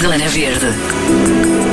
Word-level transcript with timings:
Zona 0.00 0.28
Verde. 0.28 1.69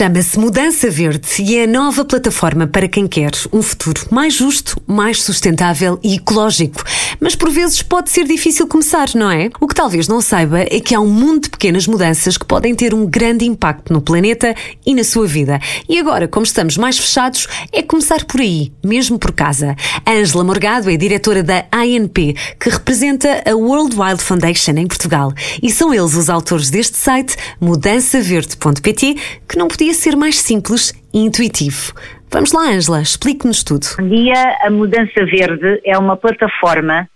Chama-se 0.00 0.38
Mudança 0.38 0.88
Verde 0.88 1.28
e 1.40 1.58
é 1.58 1.64
a 1.64 1.66
nova 1.66 2.06
plataforma 2.06 2.66
para 2.66 2.88
quem 2.88 3.06
quer 3.06 3.32
um 3.52 3.60
futuro 3.60 4.06
mais 4.10 4.32
justo, 4.32 4.80
mais 4.86 5.22
sustentável 5.22 6.00
e 6.02 6.14
ecológico. 6.14 6.82
Mas 7.20 7.36
por 7.36 7.50
vezes 7.50 7.82
pode 7.82 8.08
ser 8.08 8.24
difícil 8.26 8.66
começar, 8.66 9.10
não 9.14 9.30
é? 9.30 9.50
O 9.60 9.68
que 9.68 9.74
talvez 9.74 10.08
não 10.08 10.22
saiba 10.22 10.60
é 10.60 10.80
que 10.80 10.94
há 10.94 11.00
um 11.00 11.06
mundo 11.06 11.42
de 11.42 11.50
pequenas 11.50 11.86
mudanças 11.86 12.38
que 12.38 12.46
podem 12.46 12.74
ter 12.74 12.94
um 12.94 13.04
grande 13.04 13.44
impacto 13.44 13.92
no 13.92 14.00
planeta 14.00 14.54
e 14.86 14.94
na 14.94 15.04
sua 15.04 15.26
vida. 15.26 15.60
E 15.86 15.98
agora, 15.98 16.26
como 16.26 16.46
estamos 16.46 16.78
mais 16.78 16.96
fechados, 16.96 17.46
é 17.70 17.82
começar 17.82 18.24
por 18.24 18.40
aí, 18.40 18.72
mesmo 18.82 19.18
por 19.18 19.32
casa. 19.32 19.76
Ângela 20.08 20.42
Morgado 20.42 20.88
é 20.88 20.96
diretora 20.96 21.42
da 21.42 21.66
ANP, 21.70 22.34
que 22.58 22.70
representa 22.70 23.42
a 23.44 23.54
World 23.54 23.94
Wild 24.00 24.22
Foundation 24.22 24.72
em 24.78 24.86
Portugal. 24.86 25.30
E 25.62 25.70
são 25.70 25.92
eles 25.92 26.14
os 26.14 26.30
autores 26.30 26.70
deste 26.70 26.96
site, 26.96 27.36
mudançaverde.pt, 27.60 29.16
que 29.46 29.58
não 29.58 29.68
podia 29.68 29.89
ser 29.94 30.16
mais 30.16 30.38
simples 30.38 30.92
e 31.12 31.18
intuitivo. 31.18 31.92
Vamos 32.30 32.52
lá, 32.52 32.70
Ângela, 32.70 33.00
explique-nos 33.00 33.64
tudo. 33.64 33.86
Bom 33.98 34.08
dia, 34.08 34.56
a 34.62 34.70
Mudança 34.70 35.24
Verde 35.26 35.80
é 35.84 35.98
uma 35.98 36.16
plataforma 36.16 37.08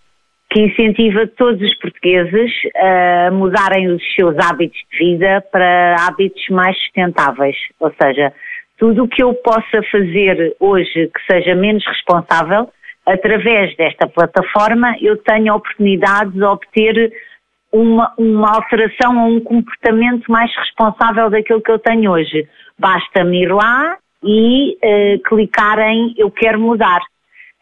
que 0.50 0.60
incentiva 0.60 1.26
todos 1.36 1.60
os 1.60 1.74
portugueses 1.78 2.52
a 2.76 3.30
mudarem 3.32 3.88
os 3.88 4.02
seus 4.14 4.36
hábitos 4.38 4.78
de 4.92 4.98
vida 4.98 5.44
para 5.50 5.96
hábitos 6.06 6.42
mais 6.48 6.76
sustentáveis. 6.78 7.56
Ou 7.80 7.92
seja, 8.00 8.32
tudo 8.78 9.04
o 9.04 9.08
que 9.08 9.22
eu 9.22 9.34
possa 9.34 9.82
fazer 9.90 10.56
hoje 10.60 11.10
que 11.12 11.32
seja 11.32 11.54
menos 11.54 11.84
responsável, 11.86 12.70
através 13.06 13.76
desta 13.76 14.06
plataforma 14.06 14.96
eu 15.00 15.16
tenho 15.16 15.52
a 15.52 15.56
oportunidade 15.56 16.30
de 16.32 16.42
obter 16.42 17.12
uma, 17.72 18.12
uma 18.16 18.54
alteração 18.54 19.24
ou 19.24 19.36
um 19.36 19.40
comportamento 19.40 20.30
mais 20.30 20.54
responsável 20.56 21.28
daquilo 21.30 21.60
que 21.60 21.72
eu 21.72 21.78
tenho 21.80 22.12
hoje. 22.12 22.48
Basta-me 22.78 23.42
ir 23.42 23.52
lá 23.52 23.96
e 24.22 24.76
uh, 24.82 25.22
clicar 25.22 25.78
em 25.80 26.14
Eu 26.16 26.30
quero 26.30 26.58
mudar. 26.60 27.00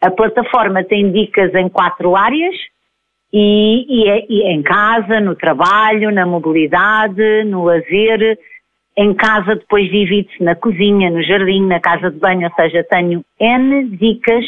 A 0.01 0.09
plataforma 0.11 0.83
tem 0.83 1.11
dicas 1.11 1.53
em 1.55 1.69
quatro 1.69 2.15
áreas 2.15 2.55
e, 3.31 3.85
e, 3.87 4.09
é, 4.09 4.25
e 4.29 4.43
é 4.43 4.51
em 4.51 4.61
casa, 4.61 5.19
no 5.19 5.35
trabalho, 5.35 6.11
na 6.11 6.25
mobilidade, 6.25 7.43
no 7.45 7.63
lazer. 7.63 8.37
Em 8.95 9.13
casa 9.13 9.55
depois 9.55 9.89
divide-se 9.89 10.43
na 10.43 10.55
cozinha, 10.55 11.09
no 11.09 11.23
jardim, 11.23 11.65
na 11.65 11.79
casa 11.79 12.11
de 12.11 12.19
banho, 12.19 12.47
ou 12.47 12.53
seja, 12.53 12.85
tenho 12.89 13.23
N 13.39 13.89
dicas 13.97 14.45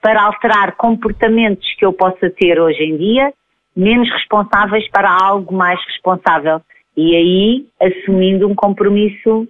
para 0.00 0.22
alterar 0.22 0.76
comportamentos 0.76 1.66
que 1.76 1.84
eu 1.84 1.92
possa 1.92 2.30
ter 2.30 2.60
hoje 2.60 2.82
em 2.84 2.96
dia 2.96 3.32
menos 3.78 4.10
responsáveis 4.10 4.88
para 4.90 5.08
algo 5.22 5.54
mais 5.54 5.80
responsável. 5.86 6.60
E 6.96 7.14
aí 7.14 7.66
assumindo 7.80 8.48
um 8.48 8.54
compromisso 8.54 9.46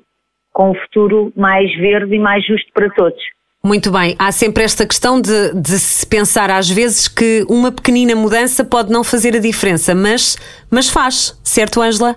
com 0.58 0.72
um 0.72 0.74
futuro 0.74 1.32
mais 1.36 1.72
verde 1.76 2.16
e 2.16 2.18
mais 2.18 2.44
justo 2.44 2.68
para 2.74 2.90
todos. 2.90 3.22
Muito 3.64 3.92
bem, 3.92 4.16
há 4.18 4.32
sempre 4.32 4.64
esta 4.64 4.84
questão 4.84 5.20
de, 5.20 5.54
de, 5.54 5.78
se 5.78 6.04
pensar 6.04 6.50
às 6.50 6.68
vezes 6.68 7.06
que 7.06 7.44
uma 7.48 7.70
pequenina 7.70 8.16
mudança 8.16 8.64
pode 8.64 8.90
não 8.90 9.04
fazer 9.04 9.36
a 9.36 9.40
diferença, 9.40 9.94
mas, 9.94 10.36
mas 10.68 10.90
faz, 10.90 11.40
certo, 11.44 11.80
Ângela? 11.80 12.16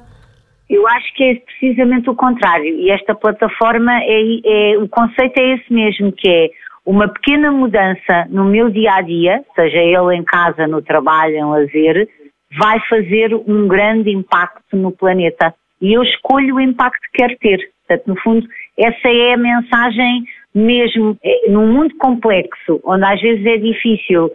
Eu 0.67 0.87
acho 0.87 1.13
que 1.13 1.23
é 1.23 1.35
precisamente 1.35 2.09
o 2.09 2.15
contrário 2.15 2.65
e 2.79 2.89
esta 2.89 3.13
plataforma 3.13 3.91
é, 4.01 4.73
é 4.73 4.77
o 4.79 4.89
conceito 4.89 5.37
é 5.37 5.55
esse 5.55 5.71
mesmo, 5.71 6.11
que 6.11 6.27
é 6.27 6.49
uma 6.83 7.07
pequena 7.07 7.51
mudança 7.51 8.25
no 8.29 8.45
meu 8.45 8.71
dia 8.71 8.93
a 8.95 9.01
dia, 9.01 9.43
seja 9.55 9.77
ele 9.77 10.15
em 10.15 10.23
casa, 10.23 10.65
no 10.65 10.81
trabalho, 10.81 11.35
em 11.35 11.45
lazer, 11.45 12.09
vai 12.57 12.79
fazer 12.89 13.35
um 13.35 13.67
grande 13.67 14.09
impacto 14.09 14.75
no 14.75 14.91
planeta. 14.91 15.53
E 15.79 15.93
eu 15.93 16.01
escolho 16.03 16.55
o 16.55 16.61
impacto 16.61 17.01
que 17.11 17.19
quero 17.19 17.37
ter. 17.37 17.70
Portanto, 17.91 18.07
no 18.07 18.21
fundo, 18.21 18.47
essa 18.77 19.09
é 19.09 19.33
a 19.33 19.37
mensagem 19.37 20.23
mesmo 20.55 21.17
é, 21.23 21.49
num 21.49 21.67
mundo 21.67 21.93
complexo, 21.97 22.79
onde 22.85 23.03
às 23.03 23.21
vezes 23.21 23.45
é 23.45 23.57
difícil 23.57 24.31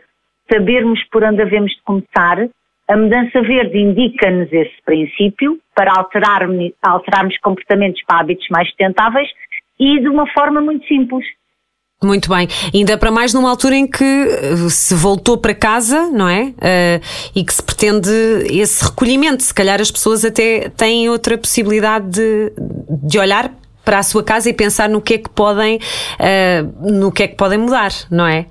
sabermos 0.52 1.02
por 1.10 1.24
onde 1.24 1.38
devemos 1.38 1.72
de 1.72 1.82
começar, 1.82 2.48
a 2.88 2.96
mudança 2.96 3.42
verde 3.42 3.78
indica-nos 3.78 4.52
esse 4.52 4.74
princípio 4.84 5.58
para 5.74 5.92
alterarmos, 5.96 6.72
alterarmos 6.82 7.36
comportamentos 7.38 8.00
para 8.06 8.20
hábitos 8.20 8.46
mais 8.50 8.68
sustentáveis 8.68 9.28
e 9.80 10.00
de 10.00 10.08
uma 10.08 10.26
forma 10.28 10.60
muito 10.60 10.86
simples. 10.86 11.26
Muito 12.02 12.28
bem. 12.28 12.46
Ainda 12.74 12.98
para 12.98 13.10
mais 13.10 13.32
numa 13.32 13.48
altura 13.48 13.74
em 13.74 13.90
que 13.90 14.04
eh, 14.04 14.68
se 14.68 14.94
voltou 14.94 15.38
para 15.38 15.54
casa, 15.54 16.10
não 16.10 16.28
é? 16.28 16.48
Uh, 16.50 17.00
e 17.34 17.42
que 17.42 17.54
se 17.54 17.62
pretende 17.64 18.10
esse 18.50 18.84
recolhimento. 18.84 19.42
Se 19.42 19.54
calhar 19.54 19.80
as 19.80 19.90
pessoas 19.90 20.22
até 20.22 20.68
têm 20.68 21.08
outra 21.08 21.38
possibilidade 21.38 22.10
de, 22.10 22.52
de 23.02 23.18
olhar 23.18 23.50
para 23.82 23.98
a 23.98 24.02
sua 24.02 24.22
casa 24.22 24.50
e 24.50 24.52
pensar 24.52 24.90
no 24.90 25.00
que 25.00 25.14
é 25.14 25.18
que 25.18 25.30
podem, 25.30 25.76
uh, 25.78 26.92
no 26.92 27.10
que 27.10 27.22
é 27.22 27.28
que 27.28 27.36
podem 27.36 27.58
mudar, 27.58 27.90
não 28.10 28.26
é? 28.26 28.44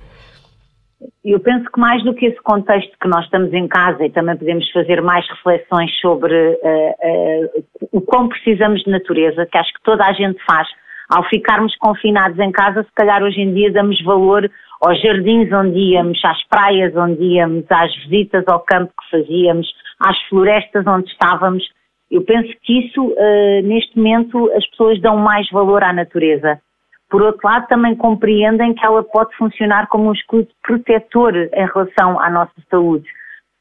Eu 1.24 1.38
penso 1.38 1.70
que 1.70 1.78
mais 1.78 2.02
do 2.02 2.14
que 2.14 2.26
esse 2.26 2.42
contexto 2.42 2.96
que 3.00 3.06
nós 3.06 3.24
estamos 3.26 3.52
em 3.52 3.68
casa 3.68 4.04
e 4.04 4.10
também 4.10 4.36
podemos 4.36 4.68
fazer 4.72 5.00
mais 5.02 5.24
reflexões 5.28 5.90
sobre 6.00 6.34
uh, 6.34 7.64
o 7.92 8.00
quão 8.00 8.28
precisamos 8.28 8.82
de 8.82 8.90
natureza, 8.90 9.46
que 9.46 9.56
acho 9.56 9.72
que 9.72 9.82
toda 9.84 10.04
a 10.04 10.12
gente 10.12 10.38
faz 10.44 10.66
ao 11.08 11.24
ficarmos 11.28 11.76
confinados 11.76 12.38
em 12.38 12.50
casa, 12.50 12.82
se 12.82 12.92
calhar 12.94 13.22
hoje 13.22 13.40
em 13.40 13.54
dia 13.54 13.72
damos 13.72 14.02
valor 14.02 14.50
aos 14.82 15.00
jardins 15.00 15.50
onde 15.52 15.78
íamos, 15.78 16.22
às 16.24 16.42
praias 16.48 16.94
onde 16.96 17.22
íamos, 17.22 17.64
às 17.70 17.94
visitas 18.04 18.44
ao 18.48 18.60
campo 18.60 18.92
que 19.00 19.10
fazíamos, 19.10 19.66
às 20.00 20.20
florestas 20.28 20.86
onde 20.86 21.10
estávamos. 21.10 21.64
Eu 22.10 22.22
penso 22.22 22.52
que 22.62 22.86
isso, 22.86 23.02
uh, 23.02 23.62
neste 23.64 23.96
momento, 23.96 24.50
as 24.52 24.66
pessoas 24.70 25.00
dão 25.00 25.16
mais 25.16 25.48
valor 25.50 25.82
à 25.82 25.92
natureza. 25.92 26.60
Por 27.08 27.22
outro 27.22 27.48
lado, 27.48 27.66
também 27.68 27.94
compreendem 27.94 28.74
que 28.74 28.84
ela 28.84 29.02
pode 29.02 29.34
funcionar 29.36 29.88
como 29.88 30.08
um 30.08 30.12
escudo 30.12 30.48
protetor 30.62 31.36
em 31.36 31.66
relação 31.72 32.20
à 32.20 32.28
nossa 32.28 32.52
saúde. 32.68 33.06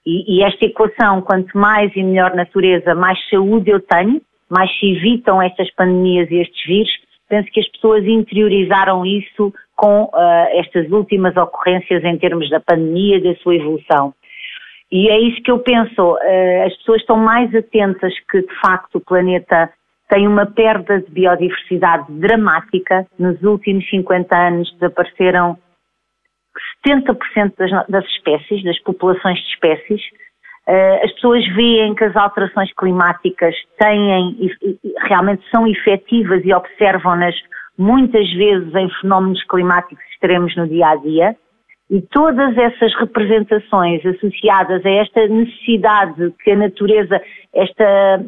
E, 0.06 0.38
e 0.38 0.44
esta 0.44 0.66
equação, 0.66 1.22
quanto 1.22 1.58
mais 1.58 1.96
e 1.96 2.04
melhor 2.04 2.36
natureza, 2.36 2.94
mais 2.94 3.18
saúde 3.30 3.70
eu 3.70 3.80
tenho, 3.80 4.22
mais 4.50 4.70
se 4.80 4.92
evitam 4.92 5.42
estas 5.42 5.72
pandemias 5.74 6.30
e 6.30 6.36
estes 6.42 6.66
vírus, 6.66 6.92
penso 7.28 7.50
que 7.52 7.60
as 7.60 7.68
pessoas 7.70 8.04
interiorizaram 8.06 9.06
isso 9.06 9.54
com 9.76 10.04
uh, 10.04 10.48
estas 10.54 10.90
últimas 10.92 11.36
ocorrências 11.36 12.04
em 12.04 12.18
termos 12.18 12.50
da 12.50 12.60
pandemia, 12.60 13.22
da 13.22 13.36
sua 13.38 13.56
evolução. 13.56 14.14
E 14.92 15.10
é 15.10 15.20
isso 15.20 15.42
que 15.42 15.52
eu 15.52 15.60
penso, 15.60 16.14
uh, 16.14 16.66
as 16.66 16.76
pessoas 16.78 17.02
estão 17.02 17.18
mais 17.18 17.54
atentas 17.54 18.14
que, 18.30 18.42
de 18.42 18.60
facto, 18.62 18.96
o 18.96 19.02
planeta 19.02 19.72
tem 20.10 20.28
uma 20.28 20.46
perda 20.46 21.02
de 21.02 21.12
biodiversidade 21.12 22.06
dramática. 22.10 23.08
Nos 23.18 23.42
últimos 23.42 23.90
50 23.90 24.36
anos 24.36 24.72
desapareceram 24.74 25.58
70% 26.88 27.54
das, 27.58 27.88
das 27.88 28.06
espécies, 28.06 28.64
das 28.64 28.80
populações 28.80 29.40
de 29.40 29.48
espécies, 29.48 30.02
as 30.68 31.12
pessoas 31.14 31.46
veem 31.56 31.94
que 31.94 32.04
as 32.04 32.16
alterações 32.16 32.74
climáticas 32.74 33.56
têm, 33.80 34.50
realmente 35.04 35.44
são 35.54 35.68
efetivas 35.68 36.44
e 36.44 36.54
observam-nas 36.54 37.36
muitas 37.78 38.28
vezes 38.34 38.74
em 38.74 38.90
fenómenos 39.02 39.44
climáticos 39.44 40.04
extremos 40.12 40.56
no 40.56 40.68
dia 40.68 40.88
a 40.88 40.96
dia. 40.96 41.36
E 41.90 42.02
todas 42.02 42.58
essas 42.58 42.96
representações 42.96 44.04
associadas 44.04 44.84
a 44.84 44.90
esta 44.90 45.28
necessidade 45.28 46.34
que 46.44 46.52
a 46.52 46.56
natureza, 46.56 47.22
esta 47.54 48.20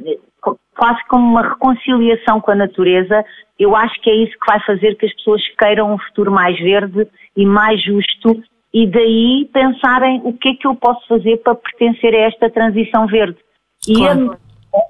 quase 0.76 1.04
como 1.08 1.28
uma 1.28 1.42
reconciliação 1.42 2.40
com 2.40 2.52
a 2.52 2.56
natureza, 2.56 3.26
eu 3.58 3.76
acho 3.76 4.00
que 4.02 4.12
é 4.12 4.16
isso 4.16 4.38
que 4.40 4.46
vai 4.46 4.64
fazer 4.64 4.96
que 4.96 5.08
as 5.08 5.14
pessoas 5.16 5.42
queiram 5.58 5.92
um 5.92 5.98
futuro 5.98 6.32
mais 6.32 6.58
verde 6.60 7.08
e 7.36 7.46
mais 7.48 7.84
justo 7.84 8.44
e 8.74 8.88
daí 8.88 9.50
pensarem 9.54 10.22
o 10.24 10.34
que 10.34 10.50
é 10.50 10.54
que 10.56 10.68
eu 10.68 10.76
posso 10.76 11.06
fazer 11.08 11.38
para 11.38 11.56
pertencer 11.56 12.14
a 12.14 12.28
esta 12.28 12.50
transição 12.50 13.08
verde. 13.08 13.38
Claro. 13.86 14.38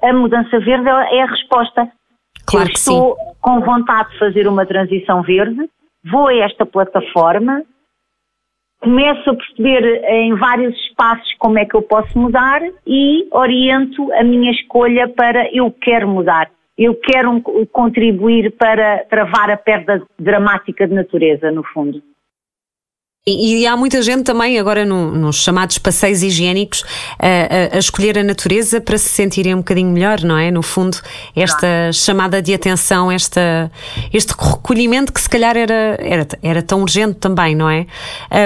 E 0.01 0.05
a, 0.05 0.09
a, 0.09 0.13
mudança 0.13 0.59
verde 0.59 0.89
é 0.89 1.21
a 1.21 1.27
resposta. 1.27 1.89
Claro 2.45 2.69
eu 2.69 2.73
estou 2.73 3.15
sim. 3.15 3.21
com 3.41 3.59
vontade 3.61 4.11
de 4.11 4.19
fazer 4.19 4.47
uma 4.47 4.65
transição 4.65 5.21
verde, 5.21 5.69
vou 6.09 6.27
a 6.27 6.35
esta 6.35 6.65
plataforma, 6.65 7.63
começo 8.81 9.29
a 9.29 9.35
perceber 9.35 10.03
em 10.05 10.35
vários 10.35 10.75
espaços 10.85 11.33
como 11.39 11.59
é 11.59 11.65
que 11.65 11.75
eu 11.75 11.81
posso 11.81 12.17
mudar 12.17 12.61
e 12.85 13.27
oriento 13.31 14.11
a 14.13 14.23
minha 14.23 14.51
escolha 14.51 15.07
para 15.09 15.53
eu 15.53 15.71
quero 15.71 16.07
mudar. 16.07 16.49
Eu 16.77 16.93
quero 16.93 17.41
contribuir 17.71 18.51
para 18.51 19.03
travar 19.05 19.49
a 19.49 19.57
perda 19.57 20.03
dramática 20.19 20.87
de 20.87 20.93
natureza, 20.93 21.51
no 21.51 21.63
fundo. 21.63 22.01
E, 23.27 23.57
e 23.57 23.67
há 23.67 23.75
muita 23.75 24.01
gente 24.01 24.23
também, 24.23 24.57
agora 24.57 24.85
no, 24.85 25.11
nos 25.11 25.43
chamados 25.43 25.77
passeios 25.77 26.23
higiênicos, 26.23 26.85
a, 27.19 27.73
a, 27.73 27.75
a, 27.75 27.77
escolher 27.77 28.17
a 28.17 28.23
natureza 28.23 28.79
para 28.79 28.97
se 28.97 29.09
sentirem 29.09 29.53
um 29.53 29.57
bocadinho 29.57 29.91
melhor, 29.91 30.21
não 30.21 30.37
é? 30.37 30.49
No 30.49 30.63
fundo, 30.63 30.97
esta 31.35 31.91
chamada 31.91 32.41
de 32.41 32.53
atenção, 32.53 33.11
esta, 33.11 33.69
este 34.13 34.31
recolhimento 34.31 35.11
que 35.11 35.19
se 35.19 35.27
calhar 35.27 35.57
era, 35.57 35.97
era, 35.99 36.27
era 36.41 36.61
tão 36.63 36.81
urgente 36.81 37.15
também, 37.15 37.53
não 37.53 37.69
é? 37.69 37.85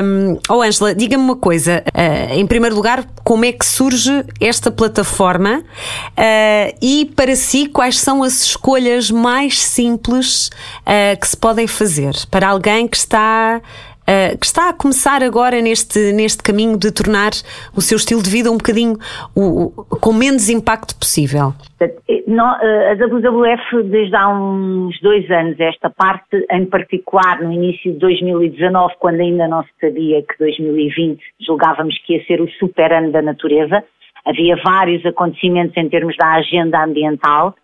Um, 0.04 0.40
oh, 0.50 0.64
Ângela, 0.64 0.96
diga-me 0.96 1.24
uma 1.24 1.36
coisa. 1.36 1.84
Uh, 1.88 2.34
em 2.34 2.48
primeiro 2.48 2.76
lugar, 2.76 3.06
como 3.24 3.46
é 3.46 3.52
que 3.52 3.66
surge 3.66 4.26
esta 4.40 4.72
plataforma 4.72 5.60
uh, 5.60 6.78
e, 6.82 7.06
para 7.16 7.36
si, 7.36 7.68
quais 7.68 8.00
são 8.00 8.24
as 8.24 8.42
escolhas 8.42 9.12
mais 9.12 9.62
simples 9.62 10.48
uh, 10.48 11.20
que 11.20 11.28
se 11.28 11.38
podem 11.38 11.68
fazer 11.68 12.16
para 12.32 12.50
alguém 12.50 12.88
que 12.88 12.98
está 12.98 13.62
uh, 14.12 14.38
que 14.38 14.46
está 14.46 14.70
a 14.70 14.74
começar 14.74 15.24
agora 15.24 15.62
neste, 15.62 16.12
neste 16.12 16.44
caminho 16.44 16.78
de 16.78 16.92
tornar 16.92 17.32
o 17.76 17.82
seu 17.82 17.96
estilo 17.96 18.22
de 18.22 18.30
vida 18.30 18.52
um 18.52 18.58
bocadinho 18.58 18.98
o, 19.36 19.68
o, 19.68 19.72
com 20.00 20.12
menos 20.12 20.50
impacto 20.50 20.98
possível? 21.00 21.54
A 21.82 22.94
WWF, 22.96 23.84
desde 23.84 24.16
há 24.16 24.30
uns 24.30 25.00
dois 25.02 25.30
anos, 25.32 25.60
esta 25.60 25.90
parte, 25.90 26.46
em 26.52 26.66
particular 26.66 27.42
no 27.42 27.52
início 27.52 27.92
de 27.92 28.00
2019, 28.00 28.94
quando 29.00 29.20
ainda 29.20 29.48
não 29.48 29.64
se 29.64 29.70
sabia 29.80 30.22
que 30.22 30.38
2020 30.40 31.20
julgávamos 31.42 31.98
que 32.06 32.14
ia 32.14 32.26
ser 32.26 32.42
o 32.42 32.50
super 32.52 32.94
ano 32.94 33.12
da 33.12 33.22
natureza, 33.22 33.84
havia 34.26 34.56
vários 34.64 35.06
acontecimentos 35.06 35.76
em 35.76 35.90
termos 35.90 36.16
da 36.18 36.34
agenda 36.34 36.84
ambiental, 36.84 37.56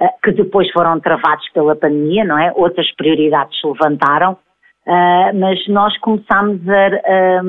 eh, 0.00 0.08
que 0.22 0.32
depois 0.32 0.70
foram 0.70 1.00
travados 1.00 1.48
pela 1.52 1.74
pandemia, 1.74 2.24
não 2.24 2.38
é? 2.38 2.52
Outras 2.54 2.94
prioridades 2.94 3.58
se 3.60 3.66
levantaram 3.66 4.36
Uh, 4.86 5.38
mas 5.38 5.66
nós 5.68 5.96
começámos 5.98 6.60
a, 6.68 7.40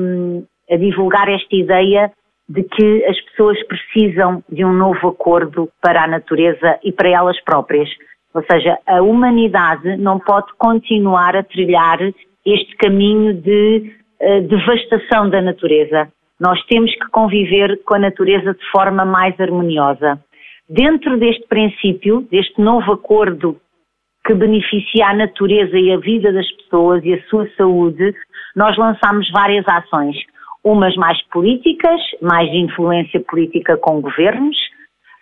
a, 0.72 0.76
divulgar 0.76 1.28
esta 1.28 1.56
ideia 1.56 2.12
de 2.48 2.62
que 2.62 3.04
as 3.06 3.20
pessoas 3.22 3.58
precisam 3.66 4.42
de 4.48 4.64
um 4.64 4.72
novo 4.72 5.08
acordo 5.08 5.68
para 5.82 6.04
a 6.04 6.06
natureza 6.06 6.78
e 6.84 6.92
para 6.92 7.08
elas 7.08 7.40
próprias. 7.42 7.88
Ou 8.32 8.44
seja, 8.50 8.78
a 8.86 9.02
humanidade 9.02 9.96
não 9.96 10.20
pode 10.20 10.52
continuar 10.58 11.36
a 11.36 11.42
trilhar 11.42 11.98
este 12.46 12.76
caminho 12.76 13.34
de 13.34 13.92
uh, 14.20 14.40
devastação 14.42 15.28
da 15.28 15.42
natureza. 15.42 16.08
Nós 16.38 16.62
temos 16.66 16.92
que 16.92 17.08
conviver 17.10 17.82
com 17.84 17.94
a 17.94 17.98
natureza 17.98 18.54
de 18.54 18.70
forma 18.70 19.04
mais 19.04 19.38
harmoniosa. 19.40 20.20
Dentro 20.68 21.18
deste 21.18 21.46
princípio, 21.46 22.26
deste 22.30 22.60
novo 22.60 22.92
acordo 22.92 23.60
que 24.24 24.34
beneficia 24.34 25.06
a 25.06 25.14
natureza 25.14 25.78
e 25.78 25.92
a 25.92 25.98
vida 25.98 26.32
das 26.32 26.50
pessoas 26.52 27.04
e 27.04 27.14
a 27.14 27.22
sua 27.24 27.48
saúde, 27.56 28.14
nós 28.56 28.76
lançámos 28.76 29.30
várias 29.30 29.64
ações. 29.68 30.16
Umas 30.62 30.96
mais 30.96 31.20
políticas, 31.28 32.00
mais 32.22 32.50
de 32.50 32.56
influência 32.56 33.20
política 33.20 33.76
com 33.76 34.00
governos, 34.00 34.56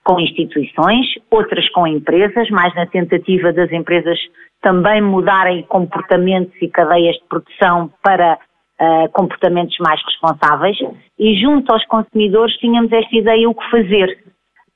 com 0.04 0.20
instituições, 0.20 1.06
outras 1.30 1.68
com 1.70 1.86
empresas, 1.86 2.48
mais 2.50 2.74
na 2.74 2.86
tentativa 2.86 3.52
das 3.52 3.72
empresas 3.72 4.18
também 4.60 5.02
mudarem 5.02 5.62
comportamentos 5.64 6.54
e 6.62 6.68
cadeias 6.68 7.16
de 7.16 7.24
produção 7.28 7.90
para 8.02 8.38
uh, 8.80 9.08
comportamentos 9.12 9.76
mais 9.78 10.00
responsáveis. 10.04 10.76
E 11.18 11.34
junto 11.40 11.72
aos 11.72 11.84
consumidores 11.86 12.56
tínhamos 12.58 12.92
esta 12.92 13.16
ideia 13.16 13.48
o 13.48 13.54
que 13.54 13.70
fazer. 13.70 14.18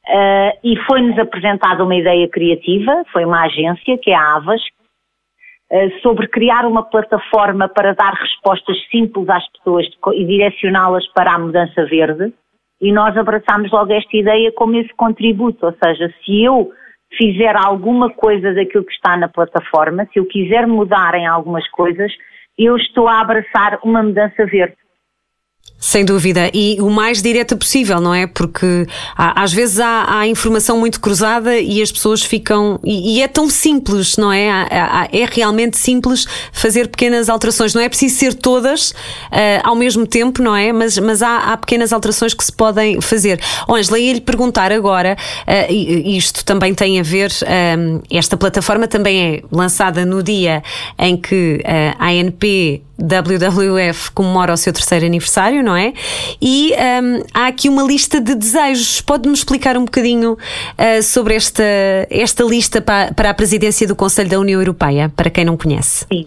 Uh, 0.08 0.54
e 0.62 0.76
foi-nos 0.86 1.18
apresentada 1.18 1.82
uma 1.82 1.96
ideia 1.96 2.28
criativa, 2.28 3.02
foi 3.12 3.24
uma 3.24 3.42
agência, 3.44 3.98
que 3.98 4.12
é 4.12 4.14
a 4.14 4.36
Avas, 4.36 4.62
uh, 4.62 6.00
sobre 6.00 6.28
criar 6.28 6.64
uma 6.64 6.84
plataforma 6.84 7.68
para 7.68 7.92
dar 7.92 8.12
respostas 8.12 8.76
simples 8.88 9.28
às 9.28 9.44
pessoas 9.50 9.84
e 10.14 10.24
direcioná-las 10.24 11.04
para 11.08 11.34
a 11.34 11.38
mudança 11.38 11.84
verde. 11.86 12.32
E 12.80 12.92
nós 12.92 13.16
abraçámos 13.16 13.72
logo 13.72 13.92
esta 13.92 14.16
ideia 14.16 14.52
como 14.52 14.76
esse 14.76 14.94
contributo, 14.94 15.66
ou 15.66 15.74
seja, 15.82 16.12
se 16.24 16.44
eu 16.44 16.70
fizer 17.16 17.56
alguma 17.56 18.10
coisa 18.10 18.54
daquilo 18.54 18.84
que 18.84 18.92
está 18.92 19.16
na 19.16 19.28
plataforma, 19.28 20.06
se 20.12 20.20
eu 20.20 20.26
quiser 20.26 20.66
mudar 20.68 21.14
em 21.14 21.26
algumas 21.26 21.66
coisas, 21.70 22.12
eu 22.56 22.76
estou 22.76 23.08
a 23.08 23.20
abraçar 23.20 23.80
uma 23.82 24.02
mudança 24.02 24.46
verde. 24.46 24.76
Sem 25.78 26.06
dúvida, 26.06 26.50
e 26.55 26.81
o 26.81 26.88
mais 26.88 27.20
direta 27.20 27.55
possível, 27.55 28.00
não 28.00 28.14
é? 28.14 28.26
Porque 28.26 28.87
há, 29.14 29.43
às 29.43 29.52
vezes 29.52 29.78
há, 29.78 30.06
há, 30.08 30.26
informação 30.26 30.78
muito 30.78 30.99
cruzada 30.99 31.55
e 31.58 31.82
as 31.82 31.93
pessoas 31.93 32.23
ficam. 32.23 32.81
E, 32.82 33.19
e 33.19 33.23
é 33.23 33.28
tão 33.28 33.50
simples, 33.50 34.17
não 34.17 34.32
é? 34.32 34.50
Há, 34.50 35.06
é 35.12 35.26
realmente 35.31 35.76
simples 35.76 36.26
fazer 36.50 36.88
pequenas 36.88 37.28
alterações. 37.28 37.75
Não 37.75 37.82
é 37.82 37.90
preciso 37.90 38.17
ser 38.17 38.32
todas 38.32 38.90
uh, 38.90 38.94
ao 39.64 39.76
mesmo 39.76 40.06
tempo, 40.06 40.43
não 40.43 40.56
é? 40.56 40.73
Mas, 40.73 40.96
mas 40.99 41.23
há, 41.23 41.55
pequenas 41.58 41.93
alterações 41.93 42.32
que 42.32 42.43
se 42.43 42.52
podem 42.52 42.99
fazer. 43.02 43.38
Angela, 43.69 43.99
ia-lhe 43.99 44.23
perguntar 44.23 44.73
agora, 44.73 45.14
uh, 45.46 45.73
isto 45.73 46.43
também 46.43 46.75
tem 46.75 46.99
a 46.99 47.02
ver, 47.02 47.31
eh, 47.43 47.76
esta 48.11 48.37
plataforma 48.37 48.88
também 48.88 49.20
é 49.20 49.43
lançada 49.52 50.06
no 50.06 50.23
dia 50.23 50.62
em 50.99 51.17
que 51.17 51.62
a 51.99 52.06
ANP 52.06 52.82
WWF 52.99 54.11
comemora 54.12 54.55
o 54.55 54.56
seu 54.56 54.73
terceiro 54.73 55.05
aniversário, 55.05 55.62
não 55.66 55.76
é? 55.76 55.92
E 56.40 56.72
um, 56.72 57.22
há 57.34 57.48
aqui 57.48 57.68
uma 57.68 57.82
lista 57.82 58.20
de 58.20 58.34
desejos. 58.34 59.00
Pode-me 59.00 59.34
explicar 59.34 59.76
um 59.76 59.84
bocadinho 59.84 60.32
uh, 60.32 61.02
sobre 61.02 61.34
esta, 61.34 61.64
esta 62.08 62.44
lista 62.44 62.80
para, 62.80 63.12
para 63.12 63.30
a 63.30 63.34
presidência 63.34 63.86
do 63.86 63.96
Conselho 63.96 64.30
da 64.30 64.38
União 64.38 64.60
Europeia, 64.60 65.12
para 65.14 65.28
quem 65.28 65.44
não 65.44 65.56
conhece? 65.56 66.06
Sim. 66.10 66.26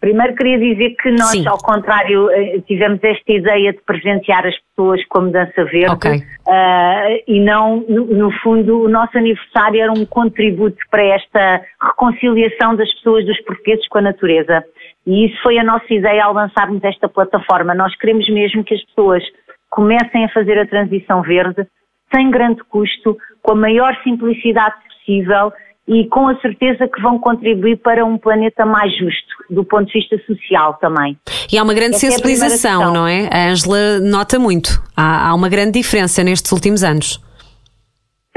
Primeiro 0.00 0.34
queria 0.36 0.58
dizer 0.58 0.94
que 0.94 1.10
nós, 1.10 1.30
Sim. 1.30 1.48
ao 1.48 1.58
contrário, 1.58 2.30
eh, 2.30 2.60
tivemos 2.68 3.02
esta 3.02 3.32
ideia 3.32 3.72
de 3.72 3.80
presentear 3.80 4.46
as 4.46 4.54
pessoas 4.58 5.04
com 5.06 5.18
a 5.18 5.22
mudança 5.22 5.64
verde 5.64 5.90
okay. 5.92 6.18
uh, 6.18 7.22
e 7.26 7.40
não, 7.40 7.84
no, 7.88 8.04
no, 8.06 8.30
fundo, 8.40 8.84
o 8.84 8.88
nosso 8.88 9.18
aniversário 9.18 9.80
era 9.80 9.90
um 9.90 10.06
contributo 10.06 10.78
para 10.88 11.02
esta 11.02 11.62
reconciliação 11.82 12.76
das 12.76 12.92
pessoas, 12.94 13.26
dos 13.26 13.40
portugueses 13.42 13.88
com 13.88 13.98
a 13.98 14.02
natureza. 14.02 14.64
E 15.04 15.26
isso 15.26 15.42
foi 15.42 15.58
a 15.58 15.64
nossa 15.64 15.92
ideia 15.92 16.24
ao 16.24 16.32
lançarmos 16.32 16.84
esta 16.84 17.08
plataforma. 17.08 17.74
Nós 17.74 17.96
queremos 17.96 18.28
mesmo 18.28 18.62
que 18.62 18.74
as 18.74 18.84
pessoas 18.84 19.24
comecem 19.68 20.24
a 20.24 20.28
fazer 20.28 20.58
a 20.58 20.66
transição 20.66 21.22
verde 21.22 21.66
sem 22.14 22.30
grande 22.30 22.62
custo, 22.64 23.16
com 23.42 23.52
a 23.52 23.56
maior 23.56 23.96
simplicidade 24.04 24.76
possível 24.88 25.52
e 25.88 26.06
com 26.08 26.28
a 26.28 26.38
certeza 26.40 26.86
que 26.86 27.00
vão 27.00 27.18
contribuir 27.18 27.78
para 27.78 28.04
um 28.04 28.18
planeta 28.18 28.66
mais 28.66 28.94
justo, 28.96 29.34
do 29.48 29.64
ponto 29.64 29.86
de 29.86 29.94
vista 29.94 30.20
social 30.26 30.74
também. 30.74 31.16
E 31.50 31.56
há 31.56 31.62
uma 31.62 31.72
grande 31.72 31.96
Essa 31.96 32.10
sensibilização, 32.10 32.82
é 32.82 32.92
não 32.92 33.06
é? 33.06 33.28
A 33.32 33.50
Angela 33.50 33.98
nota 34.00 34.38
muito. 34.38 34.80
Há, 34.94 35.28
há 35.28 35.34
uma 35.34 35.48
grande 35.48 35.72
diferença 35.72 36.22
nestes 36.22 36.52
últimos 36.52 36.84
anos. 36.84 37.18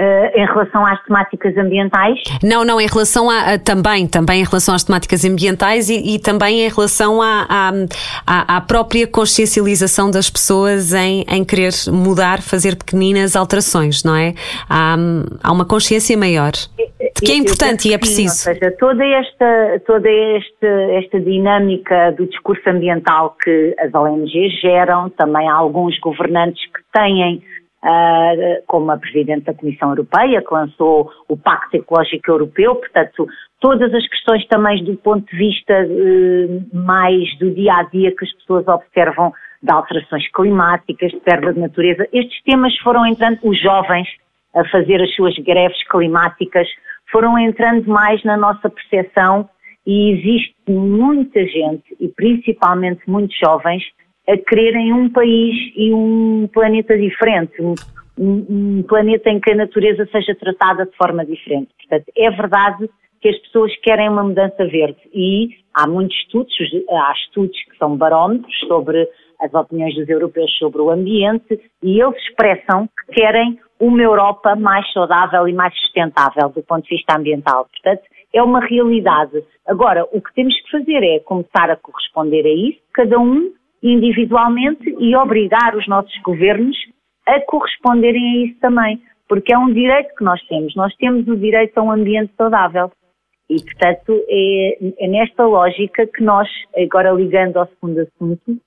Uh, 0.02 0.32
em 0.36 0.46
relação 0.48 0.84
às 0.84 1.00
temáticas 1.04 1.56
ambientais? 1.56 2.18
Não, 2.42 2.66
não, 2.66 2.82
em 2.82 2.88
relação 2.88 3.30
a, 3.30 3.54
a 3.54 3.60
também, 3.60 4.08
também 4.08 4.42
em 4.42 4.44
relação 4.44 4.74
às 4.74 4.84
temáticas 4.84 5.24
ambientais 5.24 5.92
e, 5.92 6.16
e 6.16 6.18
também 6.18 6.62
em 6.66 6.70
relação 6.70 7.22
à, 7.22 7.46
à, 8.26 8.58
à, 8.58 8.62
própria 8.62 9.06
consciencialização 9.06 10.10
das 10.10 10.28
pessoas 10.28 10.92
em, 10.92 11.24
em 11.30 11.46
querer 11.46 11.72
mudar, 11.92 12.42
fazer 12.42 12.78
pequeninas 12.78 13.36
alterações, 13.36 14.04
não 14.04 14.16
é? 14.16 14.34
Há, 14.68 14.96
há 15.44 15.52
uma 15.52 15.66
consciência 15.66 16.18
maior. 16.18 16.54
De 16.54 17.22
que 17.24 17.32
é 17.34 17.36
importante 17.36 17.88
e 17.88 17.94
é 17.94 17.98
preciso. 18.00 18.34
Sim, 18.34 18.50
ou 18.50 18.56
seja, 18.56 18.76
toda 18.80 19.06
esta, 19.06 19.82
toda 19.86 20.10
esta, 20.10 20.68
esta 20.98 21.20
dinâmica 21.20 22.12
do 22.14 22.26
discurso 22.26 22.68
ambiental 22.68 23.36
que 23.40 23.76
as 23.78 23.94
ONGs 23.94 24.60
geram, 24.62 25.10
também 25.12 25.48
há 25.48 25.54
alguns 25.54 26.00
governantes 26.00 26.64
que 26.66 26.82
têm 26.92 27.44
Uh, 27.84 28.62
como 28.68 28.92
a 28.92 28.98
Presidente 28.98 29.46
da 29.46 29.56
Comissão 29.56 29.90
Europeia, 29.90 30.44
que 30.44 30.54
lançou 30.54 31.12
o 31.28 31.36
Pacto 31.36 31.78
Ecológico 31.78 32.30
Europeu, 32.30 32.76
portanto, 32.76 33.28
todas 33.60 33.92
as 33.92 34.08
questões 34.08 34.46
também 34.48 34.84
do 34.84 34.96
ponto 34.98 35.26
de 35.26 35.36
vista 35.36 35.74
uh, 35.74 36.78
mais 36.78 37.36
do 37.40 37.50
dia 37.50 37.74
a 37.74 37.84
dia 37.84 38.16
que 38.16 38.24
as 38.24 38.32
pessoas 38.34 38.68
observam 38.68 39.34
de 39.64 39.72
alterações 39.74 40.32
climáticas, 40.32 41.12
de 41.12 41.20
perda 41.22 41.54
de 41.54 41.60
natureza, 41.60 42.08
estes 42.14 42.44
temas 42.44 42.78
foram 42.80 43.04
entrando, 43.06 43.40
os 43.42 43.60
jovens 43.60 44.08
a 44.54 44.64
fazer 44.70 45.02
as 45.02 45.16
suas 45.16 45.36
greves 45.40 45.82
climáticas, 45.88 46.68
foram 47.12 47.38
entrando 47.38 47.88
mais 47.88 48.24
na 48.24 48.38
nossa 48.38 48.70
percepção 48.70 49.50
e 49.86 50.12
existe 50.12 50.56
muita 50.68 51.44
gente, 51.46 51.96
e 52.00 52.08
principalmente 52.08 53.02
muitos 53.08 53.38
jovens, 53.38 53.84
a 54.32 54.38
quererem 54.38 54.94
um 54.94 55.10
país 55.10 55.56
e 55.76 55.94
um 55.94 56.48
planeta 56.54 56.98
diferente, 56.98 57.62
um, 57.62 57.76
um, 58.18 58.84
planeta 58.84 59.30
em 59.30 59.40
que 59.42 59.52
a 59.52 59.56
natureza 59.56 60.08
seja 60.10 60.34
tratada 60.36 60.86
de 60.86 60.96
forma 60.96 61.26
diferente. 61.26 61.70
Portanto, 61.78 62.12
é 62.16 62.30
verdade 62.32 62.90
que 63.20 63.28
as 63.28 63.38
pessoas 63.40 63.76
querem 63.82 64.10
uma 64.10 64.24
mudança 64.24 64.66
verde 64.66 65.00
e 65.14 65.50
há 65.74 65.86
muitos 65.86 66.18
estudos, 66.18 66.54
há 66.90 67.14
estudos 67.14 67.58
que 67.70 67.78
são 67.78 67.98
barómetros 67.98 68.58
sobre 68.68 69.08
as 69.42 69.54
opiniões 69.54 69.96
dos 69.96 70.08
europeus 70.08 70.52
sobre 70.58 70.82
o 70.82 70.90
ambiente 70.90 71.60
e 71.84 72.00
eles 72.00 72.16
expressam 72.28 72.88
que 72.88 73.14
querem 73.22 73.60
uma 73.80 74.02
Europa 74.02 74.56
mais 74.56 74.90
saudável 74.94 75.48
e 75.48 75.54
mais 75.54 75.76
sustentável 75.80 76.50
do 76.50 76.64
ponto 76.64 76.84
de 76.84 76.96
vista 76.96 77.18
ambiental. 77.18 77.68
Portanto, 77.72 78.04
é 78.34 78.42
uma 78.42 78.62
realidade. 78.62 79.44
Agora, 79.68 80.08
o 80.12 80.22
que 80.22 80.34
temos 80.34 80.56
que 80.62 80.72
fazer 80.72 81.04
é 81.04 81.20
começar 81.20 81.70
a 81.70 81.76
corresponder 81.76 82.46
a 82.46 82.54
isso, 82.54 82.80
cada 82.94 83.20
um 83.20 83.52
individualmente 83.82 84.96
e 85.00 85.16
obrigar 85.16 85.76
os 85.76 85.88
nossos 85.88 86.16
governos 86.22 86.78
a 87.28 87.40
corresponderem 87.42 88.22
a 88.22 88.46
isso 88.46 88.60
também, 88.60 89.02
porque 89.28 89.54
é 89.54 89.58
um 89.58 89.72
direito 89.72 90.16
que 90.16 90.24
nós 90.24 90.42
temos. 90.48 90.76
Nós 90.76 90.94
temos 90.96 91.28
o 91.28 91.36
direito 91.36 91.78
a 91.78 91.84
um 91.84 91.92
ambiente 91.92 92.34
saudável. 92.38 92.92
E, 93.50 93.62
portanto, 93.62 94.24
é, 94.30 94.78
é 95.00 95.08
nesta 95.08 95.46
lógica 95.46 96.08
que 96.08 96.24
nós, 96.24 96.48
agora 96.76 97.12
ligando 97.12 97.58
ao 97.58 97.68
segundo 97.68 98.00
assunto, 98.00 98.58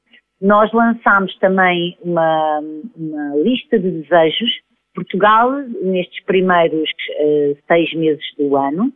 nós 0.41 0.71
lançámos 0.73 1.37
também 1.39 1.97
uma, 2.03 2.61
uma 2.97 3.37
lista 3.37 3.79
de 3.79 3.91
desejos. 3.91 4.51
Portugal, 4.95 5.51
nestes 5.83 6.23
primeiros 6.25 6.89
uh, 6.91 7.57
seis 7.67 7.93
meses 7.95 8.25
do 8.39 8.57
ano, 8.57 8.93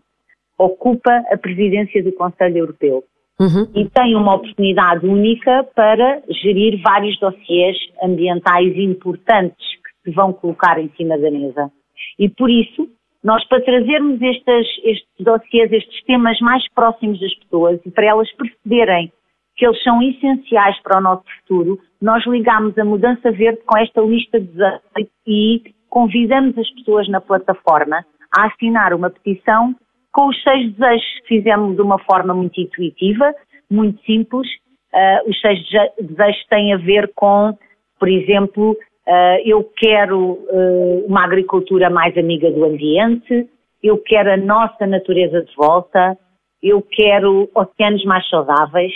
ocupa 0.58 1.25
a 1.30 1.37
presidência 1.37 2.02
do 2.02 2.12
Conselho 2.12 2.58
Europeu. 2.58 3.04
Uhum. 3.40 3.71
E 3.75 3.88
tem 3.90 4.16
uma 4.16 4.35
oportunidade 4.35 5.07
única 5.07 5.64
para 5.75 6.21
gerir 6.42 6.80
vários 6.83 7.18
dossiês 7.21 7.76
ambientais 8.02 8.76
importantes 8.76 9.64
que 9.64 10.11
se 10.11 10.14
vão 10.14 10.33
colocar 10.33 10.78
em 10.80 10.90
cima 10.97 11.16
da 11.16 11.30
mesa. 11.30 11.71
E 12.18 12.28
por 12.28 12.50
isso, 12.50 12.88
nós 13.23 13.47
para 13.49 13.62
trazermos 13.62 14.21
estes, 14.21 14.66
estes 14.83 15.09
dossiês, 15.21 15.73
estes 15.73 16.04
temas 16.04 16.38
mais 16.40 16.64
próximos 16.73 17.21
das 17.21 17.35
pessoas 17.35 17.80
e 17.87 17.90
para 17.90 18.07
elas 18.07 18.30
perceberem 18.33 19.12
que 19.57 19.66
eles 19.66 19.83
são 19.83 20.00
essenciais 20.02 20.80
para 20.83 20.99
o 20.99 21.02
nosso 21.02 21.25
futuro, 21.40 21.80
nós 22.00 22.25
ligamos 22.26 22.78
a 22.78 22.85
mudança 22.85 23.30
verde 23.33 23.61
com 23.66 23.76
esta 23.76 24.00
lista 24.00 24.38
de 24.40 25.09
e 25.26 25.62
convidamos 25.90 26.57
as 26.57 26.71
pessoas 26.71 27.09
na 27.09 27.21
plataforma 27.21 28.04
a 28.37 28.47
assinar 28.47 28.95
uma 28.95 29.11
petição 29.11 29.75
com 30.12 30.28
os 30.28 30.42
seis 30.42 30.72
desejos 30.72 31.06
fizemos 31.26 31.76
de 31.76 31.82
uma 31.82 31.98
forma 31.98 32.34
muito 32.34 32.60
intuitiva, 32.60 33.34
muito 33.70 34.02
simples. 34.04 34.48
Uh, 34.92 35.30
os 35.30 35.40
seis 35.40 35.60
desejos 36.00 36.46
têm 36.48 36.72
a 36.72 36.78
ver 36.78 37.12
com, 37.14 37.56
por 37.98 38.08
exemplo, 38.08 38.72
uh, 38.72 39.40
eu 39.44 39.62
quero 39.76 40.18
uh, 40.18 41.04
uma 41.06 41.24
agricultura 41.24 41.90
mais 41.90 42.16
amiga 42.16 42.50
do 42.50 42.64
ambiente, 42.64 43.48
eu 43.82 43.98
quero 43.98 44.32
a 44.32 44.36
nossa 44.36 44.86
natureza 44.86 45.42
de 45.42 45.54
volta, 45.54 46.16
eu 46.62 46.82
quero 46.82 47.48
oceanos 47.54 48.04
mais 48.04 48.26
saudáveis, 48.28 48.92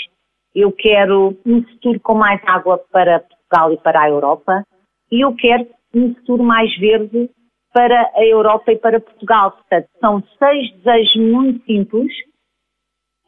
eu 0.54 0.73
quero 0.73 1.37
um 1.47 1.62
futuro 1.62 2.00
com 2.00 2.14
mais 2.14 2.40
água 2.47 2.81
para 2.90 3.21
Portugal 3.21 3.73
e 3.73 3.76
para 3.76 4.02
a 4.02 4.09
Europa, 4.09 4.64
e 5.11 5.21
eu 5.21 5.35
quero 5.35 5.66
um 5.95 6.14
futuro 6.14 6.42
mais 6.42 6.75
verde 6.78 7.31
para 7.73 8.11
a 8.14 8.25
Europa 8.25 8.73
e 8.73 8.76
para 8.76 9.00
Portugal. 9.00 9.52
Portanto, 9.52 9.88
são 10.00 10.23
seis 10.38 10.71
desejos 10.76 11.17
muito 11.17 11.64
simples 11.64 12.12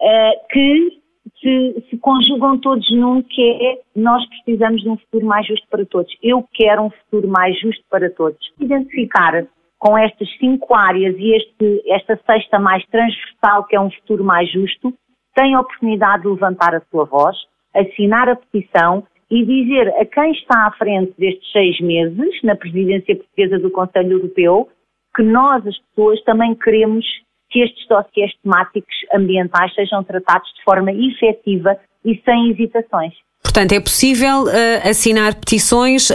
uh, 0.01 0.49
que 0.51 1.03
se, 1.41 1.87
se, 1.89 1.99
conjugam 1.99 2.59
todos 2.59 2.91
num 2.91 3.23
que 3.23 3.43
é 3.51 3.81
nós 3.97 4.27
precisamos 4.29 4.83
de 4.83 4.89
um 4.89 4.97
futuro 4.97 5.27
mais 5.27 5.47
justo 5.47 5.67
para 5.69 5.85
todos. 5.87 6.13
Eu 6.23 6.47
quero 6.53 6.83
um 6.83 6.91
futuro 6.91 7.29
mais 7.29 7.59
justo 7.61 7.83
para 7.91 8.11
todos. 8.11 8.39
Identificar 8.61 9.47
com 9.79 9.99
estas 9.99 10.29
cinco 10.39 10.75
áreas 10.75 11.15
e 11.19 11.37
este, 11.37 11.83
esta 11.87 12.19
sexta 12.27 12.59
mais 12.59 12.85
transversal, 12.87 13.65
que 13.65 13.77
é 13.77 13.81
um 13.81 13.91
futuro 13.91 14.25
mais 14.25 14.51
justo, 14.51 14.95
tem 15.35 15.55
a 15.55 15.61
oportunidade 15.61 16.23
de 16.23 16.29
levantar 16.29 16.75
a 16.75 16.83
sua 16.91 17.05
voz, 17.05 17.37
assinar 17.75 18.29
a 18.29 18.37
petição 18.37 19.07
e 19.31 19.45
dizer 19.45 19.89
a 19.99 20.05
quem 20.05 20.33
está 20.33 20.67
à 20.67 20.73
frente 20.73 21.13
destes 21.19 21.51
seis 21.53 21.81
meses, 21.81 22.43
na 22.43 22.55
presidência 22.55 23.17
portuguesa 23.17 23.59
do 23.59 23.71
Conselho 23.71 24.13
Europeu, 24.13 24.69
que 25.17 25.23
nós, 25.23 25.67
as 25.67 25.79
pessoas, 25.79 26.23
também 26.25 26.55
queremos 26.55 27.05
que 27.51 27.61
estes 27.61 27.87
dossiês 27.89 28.33
temáticos 28.43 28.95
ambientais 29.15 29.75
sejam 29.75 30.03
tratados 30.03 30.53
de 30.55 30.65
forma 30.65 30.93
efetiva 30.93 31.79
e 32.05 32.21
sem 32.25 32.51
hesitações. 32.51 33.15
Portanto, 33.45 33.73
é 33.73 33.79
possível 33.79 34.45
uh, 34.45 34.89
assinar 34.89 35.35
petições 35.35 36.11
uh, 36.11 36.15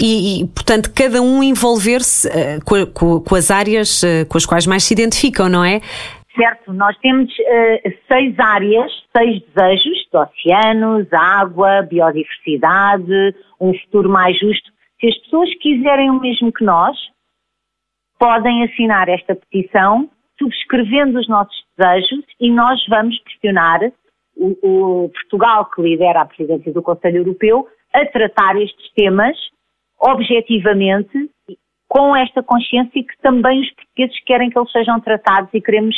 e, 0.00 0.40
e, 0.40 0.46
portanto, 0.48 0.90
cada 0.92 1.22
um 1.22 1.40
envolver-se 1.40 2.26
uh, 2.26 2.32
com, 2.64 2.86
com, 2.86 3.20
com, 3.20 3.34
as 3.36 3.50
áreas 3.50 4.02
com 4.28 4.36
as 4.36 4.44
quais 4.44 4.66
mais 4.66 4.82
se 4.82 4.92
identificam, 4.92 5.48
não 5.48 5.64
é? 5.64 5.80
Certo, 6.36 6.72
nós 6.72 6.96
temos 6.98 7.30
uh, 7.32 7.94
seis 8.08 8.36
áreas, 8.40 8.90
seis 9.16 9.40
desejos, 9.42 10.08
de 10.10 10.16
oceanos, 10.16 11.06
água, 11.12 11.82
biodiversidade, 11.82 13.36
um 13.60 13.72
futuro 13.80 14.08
mais 14.08 14.36
justo. 14.38 14.72
Se 15.00 15.08
as 15.08 15.18
pessoas 15.18 15.54
quiserem 15.60 16.10
o 16.10 16.20
mesmo 16.20 16.52
que 16.52 16.64
nós, 16.64 16.96
podem 18.18 18.64
assinar 18.64 19.08
esta 19.08 19.36
petição, 19.36 20.10
subscrevendo 20.36 21.20
os 21.20 21.28
nossos 21.28 21.56
desejos 21.76 22.24
e 22.40 22.50
nós 22.50 22.84
vamos 22.88 23.16
pressionar 23.20 23.80
o, 24.36 25.04
o 25.04 25.08
Portugal, 25.10 25.66
que 25.66 25.82
lidera 25.82 26.22
a 26.22 26.26
presidência 26.26 26.72
do 26.72 26.82
Conselho 26.82 27.18
Europeu, 27.18 27.68
a 27.92 28.04
tratar 28.06 28.56
estes 28.56 28.92
temas 28.94 29.36
objetivamente, 30.00 31.30
com 31.88 32.16
esta 32.16 32.42
consciência 32.42 33.04
que 33.04 33.18
também 33.22 33.60
os 33.60 33.70
portugueses 33.70 34.24
querem 34.24 34.50
que 34.50 34.58
eles 34.58 34.72
sejam 34.72 34.98
tratados 35.00 35.48
e 35.54 35.60
queremos 35.60 35.94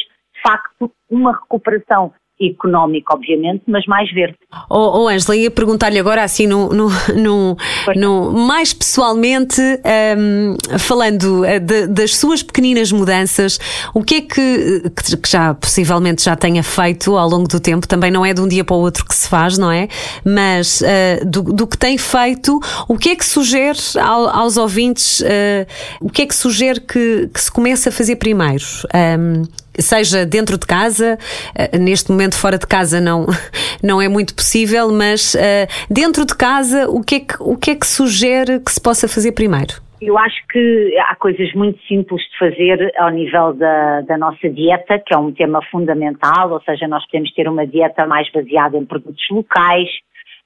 facto 0.46 0.92
uma 1.10 1.32
recuperação 1.32 2.12
económica, 2.40 3.14
obviamente, 3.14 3.62
mas 3.66 3.86
mais 3.86 4.12
verde. 4.12 4.36
Oh, 4.68 5.04
oh 5.04 5.08
Angela, 5.08 5.36
ia 5.36 5.50
perguntar-lhe 5.50 5.98
agora 5.98 6.22
assim, 6.22 6.46
no, 6.46 6.68
no, 6.68 6.88
no, 7.16 7.56
no 7.94 8.32
mais 8.32 8.74
pessoalmente, 8.74 9.60
um, 10.18 10.78
falando 10.78 11.44
eh, 11.44 11.58
de, 11.58 11.86
das 11.86 12.16
suas 12.16 12.42
pequeninas 12.42 12.92
mudanças, 12.92 13.58
o 13.94 14.02
que 14.02 14.16
é 14.16 14.20
que, 14.20 14.90
que 14.90 15.30
já 15.30 15.54
possivelmente 15.54 16.22
já 16.22 16.36
tenha 16.36 16.62
feito 16.62 17.16
ao 17.16 17.28
longo 17.28 17.48
do 17.48 17.58
tempo, 17.58 17.88
também 17.88 18.10
não 18.10 18.24
é 18.24 18.34
de 18.34 18.40
um 18.40 18.48
dia 18.48 18.64
para 18.64 18.76
o 18.76 18.80
outro 18.80 19.04
que 19.06 19.14
se 19.14 19.28
faz, 19.28 19.56
não 19.56 19.70
é? 19.70 19.88
Mas 20.24 20.82
uh, 20.82 21.24
do, 21.24 21.42
do, 21.42 21.66
que 21.66 21.78
tem 21.78 21.96
feito, 21.96 22.60
o 22.86 22.98
que 22.98 23.10
é 23.10 23.16
que 23.16 23.24
sugere 23.24 23.78
ao, 23.98 24.28
aos 24.28 24.58
ouvintes, 24.58 25.20
uh, 25.20 25.66
o 26.02 26.10
que 26.10 26.22
é 26.22 26.26
que 26.26 26.34
sugere 26.34 26.80
que, 26.80 27.30
que 27.32 27.40
se 27.40 27.50
comece 27.50 27.88
a 27.88 27.92
fazer 27.92 28.16
primeiro? 28.16 28.64
Um, 28.94 29.44
seja 29.80 30.24
dentro 30.26 30.58
de 30.58 30.66
casa, 30.66 31.18
uh, 31.18 31.78
neste 31.78 32.10
momento 32.10 32.36
fora 32.38 32.58
de 32.58 32.66
casa 32.66 33.00
não, 33.00 33.26
não 33.82 34.00
é 34.00 34.08
muito 34.08 34.34
possível, 34.34 34.92
mas 34.92 35.34
uh, 35.34 35.66
dentro 35.90 36.24
de 36.24 36.36
casa, 36.36 36.88
o 36.88 37.02
que, 37.02 37.14
é 37.16 37.20
que, 37.20 37.34
o 37.40 37.56
que 37.56 37.70
é 37.70 37.74
que 37.74 37.86
sugere 37.86 38.60
que 38.60 38.70
se 38.70 38.80
possa 38.80 39.08
fazer 39.08 39.32
primeiro? 39.32 39.86
Eu 40.00 40.18
acho 40.18 40.36
que 40.48 40.94
há 41.08 41.16
coisas 41.16 41.52
muito 41.54 41.80
simples 41.86 42.22
de 42.22 42.38
fazer 42.38 42.92
ao 42.98 43.10
nível 43.10 43.54
da, 43.54 44.02
da, 44.02 44.18
nossa 44.18 44.48
dieta, 44.48 44.98
que 44.98 45.14
é 45.14 45.18
um 45.18 45.32
tema 45.32 45.60
fundamental, 45.70 46.52
ou 46.52 46.60
seja, 46.62 46.86
nós 46.86 47.04
podemos 47.06 47.32
ter 47.32 47.48
uma 47.48 47.66
dieta 47.66 48.06
mais 48.06 48.30
baseada 48.30 48.76
em 48.76 48.84
produtos 48.84 49.24
locais, 49.30 49.88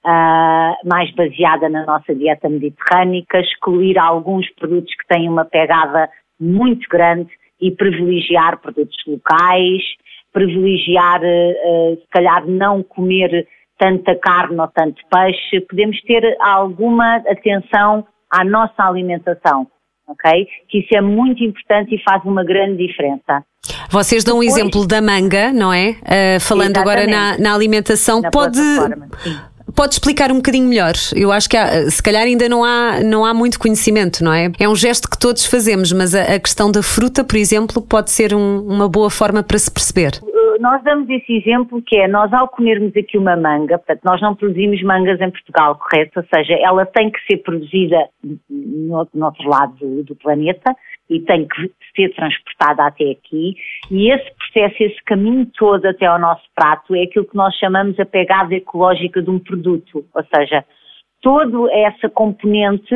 uh, 0.04 0.88
mais 0.88 1.12
baseada 1.14 1.68
na 1.68 1.84
nossa 1.84 2.14
dieta 2.14 2.48
mediterrânica, 2.48 3.40
excluir 3.40 3.98
alguns 3.98 4.48
produtos 4.54 4.94
que 4.94 5.06
têm 5.08 5.28
uma 5.28 5.44
pegada 5.44 6.08
muito 6.38 6.88
grande 6.88 7.30
e 7.60 7.70
privilegiar 7.70 8.60
produtos 8.60 8.96
locais, 9.06 9.82
privilegiar, 10.32 11.20
uh, 11.20 11.96
se 12.00 12.06
calhar, 12.10 12.46
não 12.46 12.82
comer 12.82 13.46
tanta 13.78 14.14
carne 14.16 14.60
ou 14.60 14.68
tanto 14.68 15.00
peixe, 15.10 15.60
podemos 15.68 16.00
ter 16.02 16.36
alguma 16.40 17.16
atenção 17.16 18.06
à 18.30 18.44
nossa 18.44 18.84
alimentação, 18.84 19.66
ok? 20.06 20.46
Que 20.68 20.80
isso 20.80 20.94
é 20.94 21.00
muito 21.00 21.42
importante 21.42 21.94
e 21.94 22.02
faz 22.02 22.22
uma 22.24 22.44
grande 22.44 22.86
diferença. 22.86 23.44
Vocês 23.90 24.22
dão 24.22 24.38
Depois, 24.38 24.54
um 24.54 24.60
exemplo 24.60 24.86
da 24.86 25.00
manga, 25.00 25.52
não 25.52 25.72
é? 25.72 25.90
Uh, 25.90 26.40
falando 26.40 26.76
agora 26.76 27.06
na, 27.06 27.38
na 27.38 27.54
alimentação, 27.54 28.20
na 28.20 28.30
pode. 28.30 28.60
Pode 29.74 29.94
explicar 29.94 30.30
um 30.32 30.36
bocadinho 30.36 30.66
melhor? 30.66 30.94
Eu 31.14 31.32
acho 31.32 31.48
que 31.48 31.56
há, 31.56 31.90
se 31.90 32.02
calhar 32.02 32.22
ainda 32.22 32.48
não 32.48 32.64
há, 32.64 33.00
não 33.02 33.24
há 33.24 33.32
muito 33.32 33.58
conhecimento, 33.58 34.22
não 34.24 34.32
é? 34.32 34.50
É 34.58 34.68
um 34.68 34.76
gesto 34.76 35.08
que 35.08 35.18
todos 35.18 35.46
fazemos, 35.46 35.92
mas 35.92 36.14
a, 36.14 36.22
a 36.22 36.38
questão 36.38 36.70
da 36.70 36.82
fruta, 36.82 37.24
por 37.24 37.36
exemplo, 37.36 37.82
pode 37.82 38.10
ser 38.10 38.34
um, 38.34 38.60
uma 38.60 38.88
boa 38.88 39.10
forma 39.10 39.42
para 39.42 39.58
se 39.58 39.70
perceber. 39.70 40.20
Nós 40.58 40.82
damos 40.82 41.08
esse 41.08 41.32
exemplo 41.36 41.82
que 41.82 41.96
é, 41.96 42.08
nós 42.08 42.32
ao 42.32 42.48
comermos 42.48 42.96
aqui 42.96 43.16
uma 43.16 43.36
manga, 43.36 43.78
portanto, 43.78 44.00
nós 44.04 44.20
não 44.20 44.34
produzimos 44.34 44.82
mangas 44.82 45.20
em 45.20 45.30
Portugal, 45.30 45.76
correto? 45.76 46.20
Ou 46.20 46.26
seja, 46.34 46.54
ela 46.54 46.84
tem 46.86 47.10
que 47.10 47.20
ser 47.26 47.38
produzida 47.38 48.08
no, 48.22 49.08
no 49.14 49.26
outro 49.26 49.48
lado 49.48 49.76
do, 49.76 50.04
do 50.04 50.16
planeta, 50.16 50.74
e 51.10 51.20
tem 51.20 51.46
que 51.46 51.72
ser 51.94 52.14
transportada 52.14 52.86
até 52.86 53.10
aqui. 53.10 53.56
E 53.90 54.10
esse 54.12 54.30
processo, 54.36 54.76
esse 54.80 55.02
caminho 55.04 55.44
todo 55.58 55.84
até 55.84 56.06
ao 56.06 56.20
nosso 56.20 56.44
prato 56.54 56.94
é 56.94 57.02
aquilo 57.02 57.26
que 57.26 57.36
nós 57.36 57.54
chamamos 57.56 57.98
a 57.98 58.06
pegada 58.06 58.54
ecológica 58.54 59.20
de 59.20 59.28
um 59.28 59.40
produto. 59.40 60.06
Ou 60.14 60.24
seja, 60.32 60.64
toda 61.20 61.72
essa 61.74 62.08
componente 62.08 62.94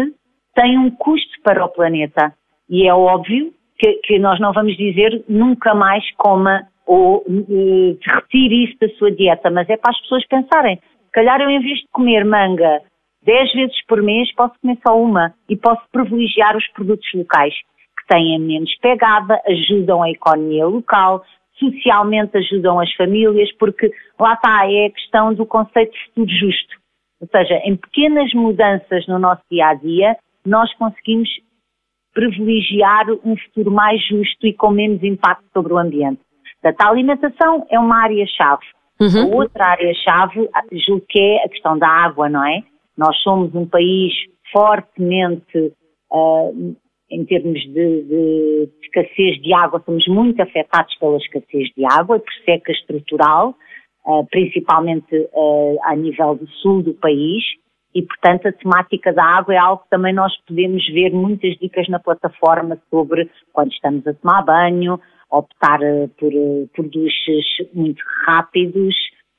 tem 0.55 0.79
um 0.79 0.93
custo 0.93 1.43
para 1.43 1.65
o 1.65 1.69
planeta. 1.69 2.33
E 2.71 2.87
é 2.87 2.95
óbvio 2.95 3.53
que, 3.77 3.95
que 4.05 4.19
nós 4.21 4.39
não 4.39 4.53
vamos 4.53 4.77
dizer 4.77 5.25
nunca 5.29 5.75
mais 5.75 6.09
coma 6.15 6.69
ou 6.87 7.19
uh, 7.19 7.99
retire 8.03 8.65
isso 8.65 8.79
da 8.81 8.89
sua 8.97 9.11
dieta, 9.11 9.51
mas 9.51 9.69
é 9.69 9.77
para 9.77 9.91
as 9.91 10.01
pessoas 10.01 10.27
pensarem. 10.27 10.77
Se 10.77 11.11
calhar 11.13 11.41
eu, 11.41 11.51
em 11.51 11.61
vez 11.61 11.79
de 11.79 11.89
comer 11.93 12.25
manga 12.25 12.81
10 13.25 13.53
vezes 13.53 13.87
por 13.87 14.03
mês, 14.03 14.33
posso 14.35 14.55
comer 14.61 14.79
só 14.87 15.01
uma 15.01 15.35
e 15.49 15.57
posso 15.57 15.83
privilegiar 15.91 16.57
os 16.57 16.67
produtos 16.69 17.09
locais 17.15 17.55
que 17.55 18.07
têm 18.09 18.39
menos 18.39 18.75
pegada, 18.79 19.41
ajudam 19.47 20.03
a 20.03 20.11
economia 20.11 20.67
local, 20.67 21.25
socialmente 21.59 22.37
ajudam 22.37 22.79
as 22.81 22.93
famílias, 22.95 23.51
porque 23.57 23.91
lá 24.19 24.35
está, 24.35 24.71
é 24.71 24.87
a 24.87 24.91
questão 24.91 25.33
do 25.33 25.47
conceito 25.47 25.93
de 25.93 26.05
futuro 26.07 26.31
justo. 26.31 26.77
Ou 27.21 27.29
seja, 27.29 27.55
em 27.65 27.77
pequenas 27.77 28.33
mudanças 28.35 29.07
no 29.07 29.19
nosso 29.19 29.43
dia 29.51 29.69
a 29.69 29.75
dia, 29.75 30.17
nós 30.45 30.73
conseguimos 30.75 31.29
privilegiar 32.13 33.07
um 33.25 33.37
futuro 33.37 33.71
mais 33.71 34.05
justo 34.07 34.47
e 34.47 34.53
com 34.53 34.71
menos 34.71 35.03
impacto 35.03 35.45
sobre 35.53 35.73
o 35.73 35.79
ambiente. 35.79 36.21
Portanto, 36.65 36.81
a 36.81 36.89
alimentação 36.89 37.67
é 37.71 37.79
uma 37.79 38.03
área-chave. 38.03 38.65
Uhum. 38.99 39.35
A 39.35 39.37
outra 39.37 39.67
área-chave, 39.67 40.49
julgo 40.87 41.05
que 41.07 41.21
é 41.21 41.45
a 41.45 41.49
questão 41.51 41.79
da 41.79 41.87
água, 41.87 42.27
não 42.31 42.43
é? 42.47 42.63
Nós 42.97 43.15
somos 43.19 43.55
um 43.55 43.67
país 43.67 44.15
fortemente, 44.51 45.75
uh, 46.11 46.75
em 47.11 47.25
termos 47.27 47.61
de, 47.61 48.03
de, 48.05 48.69
escassez 48.83 49.43
de 49.43 49.53
água, 49.53 49.83
somos 49.85 50.07
muito 50.09 50.41
afetados 50.41 50.95
pela 50.99 51.19
escassez 51.19 51.69
de 51.77 51.85
água, 51.85 52.19
por 52.19 52.33
seca 52.47 52.73
estrutural, 52.73 53.55
uh, 54.07 54.25
principalmente 54.31 55.15
uh, 55.35 55.77
a 55.83 55.95
nível 55.95 56.35
do 56.37 56.49
sul 56.63 56.83
do 56.83 56.95
país, 56.95 57.45
e 57.95 58.01
portanto 58.01 58.47
a 58.47 58.53
temática 58.53 59.13
da 59.13 59.23
água 59.23 59.55
é 59.55 59.59
algo 59.59 59.83
que 59.83 59.91
também 59.91 60.15
nós 60.15 60.33
podemos 60.47 60.85
ver 60.87 61.13
muitas 61.13 61.57
dicas 61.59 61.87
na 61.89 61.99
plataforma 61.99 62.79
sobre 62.91 63.31
quando 63.53 63.71
estamos 63.71 64.07
a 64.07 64.15
tomar 64.15 64.43
banho, 64.43 64.99
optar 65.39 65.79
por, 66.19 66.33
por 66.75 66.89
duches 66.89 67.45
muito 67.73 68.03
rápidos, 68.27 68.95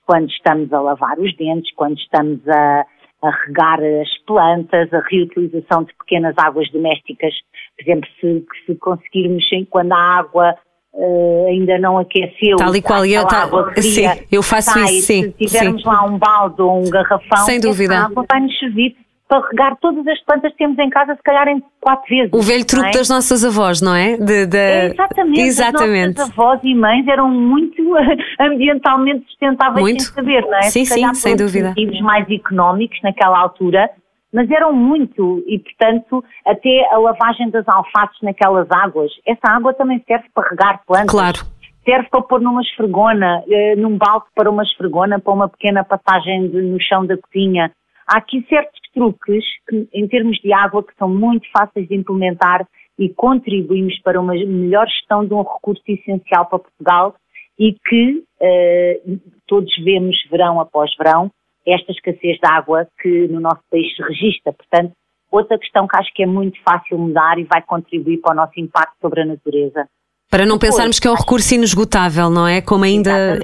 quando 0.06 0.30
estamos 0.30 0.72
a 0.72 0.82
lavar 0.82 1.18
os 1.20 1.36
dentes, 1.36 1.74
quando 1.76 1.98
estamos 1.98 2.48
a, 2.48 2.86
a 3.24 3.30
regar 3.46 3.80
as 3.82 4.18
plantas, 4.26 4.94
a 4.94 5.00
reutilização 5.10 5.84
de 5.84 5.94
pequenas 5.96 6.36
águas 6.38 6.70
domésticas, 6.72 7.34
por 7.76 7.84
exemplo, 7.84 8.10
se, 8.20 8.46
se 8.66 8.76
conseguirmos, 8.76 9.46
quando 9.70 9.94
a 9.94 9.98
água 9.98 10.56
uh, 10.94 11.48
ainda 11.48 11.80
não 11.80 11.98
aqueceu, 11.98 12.58
tal 12.58 12.76
e 12.76 12.82
qual 12.82 13.06
eu, 13.06 13.26
tá, 13.28 13.44
água 13.44 13.72
fria, 13.74 14.16
sim, 14.16 14.28
eu 14.32 14.44
faço 14.44 14.72
sai, 14.72 14.84
isso, 14.84 15.08
sim. 15.08 15.24
Se 15.24 15.46
tivermos 15.46 15.82
sim. 15.82 15.88
lá 15.88 16.04
um 16.06 16.18
balde 16.18 16.62
ou 16.62 16.80
um 16.80 16.90
garrafão, 16.90 17.46
Sem 17.46 17.60
dúvida. 17.60 17.98
a 17.98 18.06
água 18.06 18.26
vai 18.30 18.42
nos 18.42 18.58
servir 18.60 18.96
para 19.28 19.48
regar 19.48 19.76
todas 19.78 20.06
as 20.08 20.22
plantas 20.24 20.52
que 20.52 20.58
temos 20.60 20.78
em 20.78 20.90
casa, 20.90 21.16
se 21.16 21.24
calhar 21.24 21.48
em 21.48 21.64
quatro 21.82 22.08
vezes. 22.08 22.32
O 22.32 22.42
velho 22.42 22.66
truque 22.66 22.90
é? 22.90 22.92
das 22.92 23.10
nossas 23.10 23.44
avós, 23.44 23.82
não 23.82 23.96
é? 23.96 24.18
De, 24.18 24.46
de... 24.46 24.58
é 24.58 24.86
exatamente. 24.88 25.42
exatamente. 25.42 26.10
As 26.10 26.30
nossas 26.30 26.40
avós 26.40 26.60
e 26.64 26.76
mães 26.76 27.08
eram 27.08 27.30
muito 27.30 27.82
ambientalmente 28.40 29.26
sustentáveis 29.26 29.82
muito. 29.82 30.04
sem 30.04 30.14
saber, 30.14 30.42
não 30.42 30.58
é? 30.58 30.62
Sim, 30.64 30.86
sim, 30.86 31.14
sem 31.16 31.36
dúvida. 31.36 31.70
motivos 31.70 32.02
mais 32.02 32.30
económicos 32.30 33.00
naquela 33.02 33.40
altura, 33.40 33.90
mas 34.32 34.50
eram 34.52 34.74
muito 34.74 35.44
e, 35.48 35.58
portanto, 35.60 36.24
até 36.46 36.94
a 36.94 36.98
lavagem 36.98 37.50
das 37.50 37.68
alfaces 37.68 38.18
naquelas 38.22 38.68
águas, 38.70 39.12
essa 39.26 39.50
água 39.50 39.74
também 39.74 40.04
serve 40.08 40.26
para 40.34 40.50
regar 40.50 40.82
plantas. 40.86 41.10
Claro. 41.10 41.40
Serve 41.84 42.10
para 42.10 42.22
pôr 42.22 42.42
numa 42.42 42.62
esfregona, 42.62 43.44
eh, 43.48 43.76
num 43.76 43.96
balde 43.98 44.26
para 44.36 44.50
uma 44.50 44.64
esfregona, 44.64 45.20
para 45.20 45.34
uma 45.34 45.48
pequena 45.48 45.84
passagem 45.84 46.50
de, 46.50 46.62
no 46.64 46.82
chão 46.82 47.06
da 47.06 47.16
cozinha. 47.16 47.72
Há 48.08 48.18
aqui 48.18 48.46
certos 48.50 48.85
truques 48.96 49.44
que, 49.68 49.88
em 49.94 50.08
termos 50.08 50.38
de 50.38 50.52
água 50.54 50.82
que 50.82 50.96
são 50.98 51.10
muito 51.10 51.46
fáceis 51.56 51.88
de 51.88 51.96
implementar 51.96 52.66
e 52.98 53.10
contribuímos 53.10 54.00
para 54.02 54.20
uma 54.20 54.34
melhor 54.34 54.88
gestão 54.88 55.26
de 55.26 55.34
um 55.34 55.44
recurso 55.44 55.84
essencial 55.88 56.46
para 56.46 56.60
Portugal 56.60 57.16
e 57.60 57.74
que 57.74 58.24
eh, 58.42 59.02
todos 59.46 59.72
vemos 59.84 60.16
verão 60.32 60.60
após 60.60 60.90
verão 60.98 61.30
esta 61.66 61.92
escassez 61.92 62.38
de 62.38 62.48
água 62.48 62.88
que 63.02 63.28
no 63.28 63.40
nosso 63.40 63.62
país 63.70 63.94
se 63.96 64.02
registra. 64.02 64.54
Portanto, 64.54 64.94
outra 65.32 65.58
questão 65.58 65.88
que 65.88 65.98
acho 65.98 66.14
que 66.14 66.24
é 66.24 66.26
muito 66.26 66.58
fácil 66.64 66.98
mudar 66.98 67.38
e 67.40 67.44
vai 67.44 67.62
contribuir 67.62 68.20
para 68.20 68.34
o 68.34 68.36
nosso 68.36 68.60
impacto 68.60 68.96
sobre 69.02 69.22
a 69.22 69.26
natureza. 69.26 69.88
Para 70.30 70.46
não 70.46 70.58
Depois, 70.58 70.72
pensarmos 70.72 71.00
que 71.00 71.08
é 71.08 71.12
um 71.12 71.16
recurso 71.16 71.54
inesgotável, 71.54 72.30
não 72.30 72.48
é? 72.48 72.62
Como 72.62 72.84
ainda, 72.84 73.40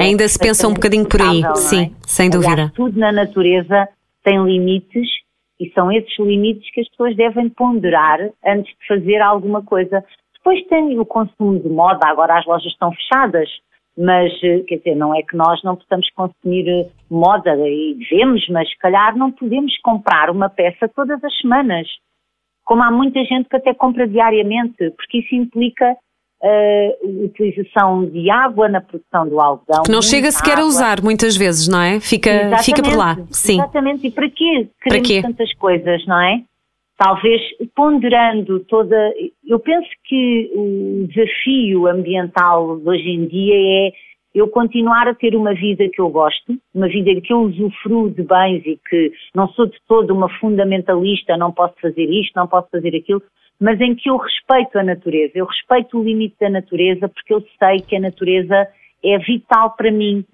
ainda 0.00 0.26
se 0.28 0.38
pensa 0.38 0.68
um 0.68 0.74
bocadinho 0.74 1.06
por 1.08 1.22
aí. 1.22 1.42
Sim, 1.56 1.84
é? 1.84 1.90
sem 2.06 2.28
dúvida. 2.28 2.52
Aliás, 2.52 2.72
tudo 2.72 2.98
na 2.98 3.12
natureza 3.12 3.88
tem 4.24 4.42
limites 4.42 5.08
e 5.60 5.70
são 5.70 5.92
esses 5.92 6.18
limites 6.18 6.68
que 6.72 6.80
as 6.80 6.88
pessoas 6.88 7.14
devem 7.14 7.48
ponderar 7.48 8.18
antes 8.44 8.74
de 8.76 8.86
fazer 8.88 9.20
alguma 9.20 9.62
coisa. 9.62 10.04
Depois 10.34 10.66
tem 10.66 10.98
o 10.98 11.06
consumo 11.06 11.60
de 11.60 11.68
moda, 11.68 12.06
agora 12.06 12.38
as 12.38 12.46
lojas 12.46 12.72
estão 12.72 12.90
fechadas, 12.92 13.48
mas 13.96 14.32
eh, 14.42 14.60
quer 14.66 14.78
dizer, 14.78 14.94
não 14.96 15.14
é 15.14 15.22
que 15.22 15.36
nós 15.36 15.62
não 15.62 15.76
possamos 15.76 16.10
consumir 16.10 16.68
eh, 16.68 16.90
moda 17.08 17.56
e 17.56 17.94
devemos, 17.94 18.46
mas 18.48 18.68
se 18.68 18.76
calhar 18.78 19.16
não 19.16 19.30
podemos 19.30 19.72
comprar 19.80 20.30
uma 20.30 20.48
peça 20.48 20.88
todas 20.88 21.22
as 21.22 21.38
semanas. 21.38 21.86
Como 22.64 22.82
há 22.82 22.90
muita 22.90 23.22
gente 23.24 23.48
que 23.48 23.56
até 23.56 23.72
compra 23.72 24.08
diariamente, 24.08 24.90
porque 24.96 25.18
isso 25.18 25.34
implica 25.34 25.96
uh, 26.44 27.24
utilização 27.24 28.04
de 28.06 28.30
água 28.30 28.68
na 28.68 28.80
produção 28.80 29.26
do 29.28 29.40
algodão. 29.40 29.82
Que 29.84 29.90
não 29.90 30.02
chega 30.02 30.30
sequer 30.30 30.52
água. 30.52 30.64
a 30.64 30.68
usar 30.68 31.02
muitas 31.02 31.36
vezes, 31.36 31.66
não 31.66 31.80
é? 31.80 32.00
Fica, 32.00 32.58
fica 32.62 32.82
por 32.82 32.96
lá. 32.96 33.16
Sim. 33.30 33.54
Exatamente. 33.54 34.06
E 34.06 34.10
para 34.10 34.28
quê? 34.28 34.68
Queremos 34.82 34.84
para 34.84 35.00
quê? 35.00 35.22
tantas 35.22 35.54
coisas, 35.54 36.06
não 36.06 36.20
é? 36.20 36.42
Talvez 36.96 37.40
ponderando 37.74 38.60
toda. 38.60 38.96
Eu 39.46 39.58
penso 39.58 39.88
que 40.04 40.50
o 40.54 41.06
desafio 41.08 41.88
ambiental 41.88 42.78
de 42.78 42.88
hoje 42.88 43.08
em 43.08 43.26
dia 43.26 43.54
é 43.88 43.92
eu 44.32 44.48
continuar 44.48 45.08
a 45.08 45.14
ter 45.14 45.34
uma 45.36 45.54
vida 45.54 45.88
que 45.88 46.00
eu 46.00 46.08
gosto, 46.08 46.56
uma 46.74 46.88
vida 46.88 47.10
em 47.10 47.20
que 47.20 47.32
eu 47.32 47.40
usufruo 47.40 48.10
de 48.10 48.22
bens 48.22 48.62
e 48.66 48.78
que 48.88 49.12
não 49.34 49.48
sou 49.50 49.66
de 49.66 49.76
todo 49.88 50.12
uma 50.12 50.28
fundamentalista, 50.40 51.36
não 51.36 51.52
posso 51.52 51.74
fazer 51.80 52.04
isto, 52.04 52.32
não 52.34 52.48
posso 52.48 52.68
fazer 52.70 52.96
aquilo, 52.96 53.22
mas 53.60 53.80
em 53.80 53.94
que 53.94 54.10
eu 54.10 54.16
respeito 54.16 54.78
a 54.78 54.82
natureza, 54.82 55.32
eu 55.34 55.46
respeito 55.46 55.98
o 55.98 56.04
limite 56.04 56.36
da 56.40 56.50
natureza 56.50 57.08
porque 57.08 57.32
eu 57.32 57.42
sei 57.58 57.80
que 57.80 57.96
a 57.96 58.00
natureza 58.00 58.68
é 59.02 59.18
vital 59.18 59.74
para 59.76 59.90
mim, 59.90 60.24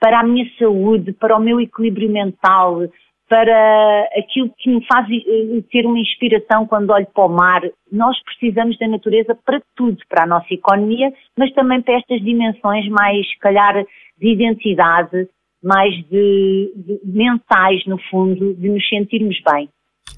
para 0.00 0.20
a 0.20 0.24
minha 0.24 0.46
saúde, 0.58 1.12
para 1.12 1.36
o 1.36 1.40
meu 1.40 1.60
equilíbrio 1.60 2.10
mental, 2.10 2.82
para 3.28 4.08
aquilo 4.18 4.52
que 4.58 4.68
me 4.68 4.84
faz 4.86 5.06
eh, 5.10 5.62
ter 5.70 5.86
uma 5.86 5.98
inspiração 5.98 6.66
quando 6.66 6.90
olho 6.90 7.06
para 7.14 7.24
o 7.24 7.28
mar. 7.28 7.62
Nós 7.90 8.14
precisamos 8.24 8.76
da 8.78 8.86
natureza 8.86 9.34
para 9.44 9.62
tudo, 9.74 9.96
para 10.08 10.24
a 10.24 10.26
nossa 10.26 10.52
economia, 10.52 11.10
mas 11.36 11.50
também 11.54 11.80
para 11.80 11.96
estas 11.96 12.20
dimensões 12.20 12.86
mais, 12.88 13.26
se 13.26 13.38
calhar, 13.38 13.86
de 14.18 14.28
identidade, 14.28 15.28
mais 15.62 15.94
de, 16.08 16.72
de 16.76 17.00
mentais, 17.04 17.86
no 17.86 17.96
fundo, 18.10 18.54
de 18.54 18.68
nos 18.68 18.86
sentirmos 18.88 19.40
bem. 19.50 19.68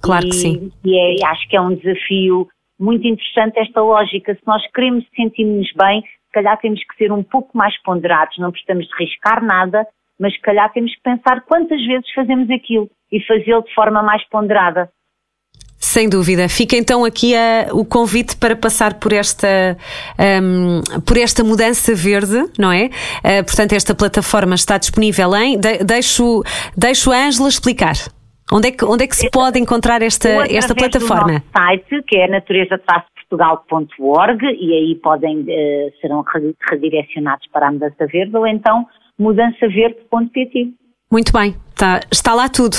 Claro 0.03 0.27
e, 0.27 0.31
que 0.31 0.37
sim. 0.37 0.73
E 0.85 0.99
é, 0.99 1.27
acho 1.27 1.49
que 1.49 1.57
é 1.57 1.61
um 1.61 1.75
desafio 1.75 2.47
muito 2.79 3.07
interessante 3.07 3.59
esta 3.59 3.81
lógica. 3.81 4.35
Se 4.35 4.47
nós 4.47 4.63
queremos 4.73 5.05
sentir-nos 5.17 5.71
bem, 5.75 6.03
se 6.03 6.33
calhar 6.33 6.59
temos 6.61 6.81
que 6.81 6.97
ser 6.97 7.13
um 7.13 7.23
pouco 7.23 7.57
mais 7.57 7.81
ponderados, 7.83 8.37
não 8.39 8.51
precisamos 8.51 8.87
de 8.87 8.95
riscar 8.99 9.45
nada, 9.45 9.87
mas 10.19 10.35
se 10.35 10.41
calhar 10.41 10.73
temos 10.73 10.95
que 10.95 11.03
pensar 11.03 11.41
quantas 11.43 11.85
vezes 11.85 12.13
fazemos 12.15 12.51
aquilo 12.51 12.91
e 13.11 13.25
fazê-lo 13.25 13.63
de 13.63 13.75
forma 13.75 14.03
mais 14.03 14.23
ponderada. 14.29 14.91
Sem 15.79 16.09
dúvida. 16.09 16.49
Fica 16.49 16.77
então 16.77 17.05
aqui 17.05 17.35
uh, 17.35 17.79
o 17.79 17.85
convite 17.85 18.37
para 18.37 18.57
passar 18.57 18.95
por 18.95 19.13
esta, 19.13 19.77
um, 20.43 20.81
por 21.03 21.17
esta 21.17 21.45
mudança 21.45 21.95
verde, 21.95 22.51
não 22.59 22.73
é? 22.73 22.87
Uh, 22.87 23.45
portanto, 23.45 23.75
esta 23.75 23.95
plataforma 23.95 24.55
está 24.55 24.79
disponível 24.79 25.37
em. 25.37 25.59
De, 25.59 25.85
deixo, 25.85 26.43
deixo 26.77 27.13
a 27.13 27.27
Ângela 27.27 27.49
explicar. 27.49 27.95
Onde 28.55 28.69
é 28.69 28.71
que, 28.71 28.85
onde 28.85 29.03
é 29.03 29.09
que 29.09 29.17
se 29.17 29.29
pode 29.31 29.59
encontrar 29.59 30.01
esta, 30.01 30.29
esta 30.49 30.77
plataforma? 30.77 31.41
Do 31.41 31.45
site, 31.59 32.01
que 32.07 32.17
é 32.17 32.29
natureza-portugal.org 32.29 34.45
e 34.45 34.73
aí 34.73 34.95
podem, 35.03 35.41
uh, 35.41 35.93
serão 36.01 36.25
redirecionados 36.71 37.49
para 37.49 37.67
a 37.67 37.73
mudança 37.73 38.07
verde 38.07 38.37
ou 38.37 38.47
então 38.47 38.87
mudançaverde.pt. 39.19 40.73
Muito 41.11 41.33
bem, 41.33 41.57
está, 41.71 41.99
está 42.13 42.33
lá 42.33 42.49
tudo. 42.49 42.77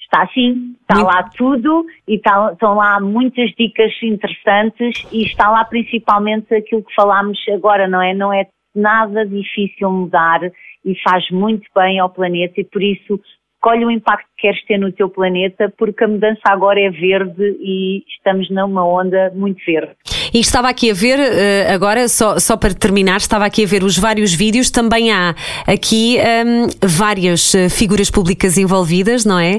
Está 0.00 0.24
sim, 0.28 0.76
está 0.82 0.94
Muito... 0.94 1.08
lá 1.08 1.24
tudo 1.36 1.84
e 2.06 2.14
está, 2.14 2.52
estão 2.52 2.76
lá 2.76 3.00
muitas 3.00 3.50
dicas 3.58 3.92
interessantes 4.00 5.04
e 5.10 5.24
está 5.24 5.50
lá 5.50 5.64
principalmente 5.64 6.54
aquilo 6.54 6.84
que 6.84 6.94
falámos 6.94 7.40
agora, 7.52 7.88
não 7.88 8.00
é? 8.00 8.14
Não 8.14 8.32
é 8.32 8.46
nada 8.72 9.26
difícil 9.26 9.90
mudar 9.90 10.42
e 10.84 10.94
faz 11.02 11.28
muito 11.30 11.68
bem 11.74 11.98
ao 11.98 12.08
planeta 12.08 12.60
e 12.60 12.64
por 12.64 12.80
isso 12.80 13.20
escolhe 13.58 13.84
o 13.84 13.90
impacto 13.90 14.26
que 14.36 14.42
queres 14.42 14.64
ter 14.64 14.78
no 14.78 14.92
teu 14.92 15.10
planeta, 15.10 15.72
porque 15.76 16.04
a 16.04 16.08
mudança 16.08 16.40
agora 16.46 16.80
é 16.80 16.90
verde 16.90 17.56
e 17.60 18.04
estamos 18.08 18.48
numa 18.50 18.86
onda 18.86 19.32
muito 19.34 19.62
verde. 19.66 19.96
E 20.38 20.40
estava 20.40 20.68
aqui 20.68 20.88
a 20.88 20.94
ver, 20.94 21.18
eh, 21.18 21.66
agora, 21.74 22.06
só, 22.06 22.38
só 22.38 22.56
para 22.56 22.72
terminar, 22.72 23.16
estava 23.16 23.44
aqui 23.44 23.64
a 23.64 23.66
ver 23.66 23.82
os 23.82 23.98
vários 23.98 24.32
vídeos, 24.32 24.70
também 24.70 25.10
há 25.10 25.34
aqui 25.66 26.16
um, 26.46 26.68
várias 26.80 27.56
eh, 27.56 27.68
figuras 27.68 28.08
públicas 28.08 28.56
envolvidas, 28.56 29.26
não 29.26 29.36
é? 29.36 29.58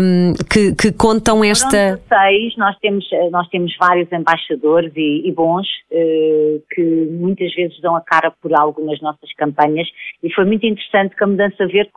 Um, 0.00 0.32
que, 0.50 0.74
que, 0.74 0.92
contam 0.92 1.44
esta. 1.44 2.00
Seis, 2.08 2.56
nós 2.56 2.74
temos, 2.78 3.06
eh, 3.12 3.28
nós 3.28 3.46
temos 3.48 3.76
vários 3.78 4.10
embaixadores 4.10 4.90
e, 4.96 5.28
e 5.28 5.30
bons 5.30 5.66
uh, 5.92 6.62
que 6.70 6.82
muitas 7.10 7.54
vezes 7.54 7.78
dão 7.82 7.94
a 7.94 8.00
cara 8.00 8.32
por 8.40 8.54
algumas 8.54 8.98
nossas 9.02 9.30
campanhas 9.36 9.86
e 10.22 10.32
foi 10.32 10.46
muito 10.46 10.64
interessante 10.64 11.14
que 11.14 11.22
a 11.22 11.26
Mudança 11.26 11.66
Verde 11.66 11.90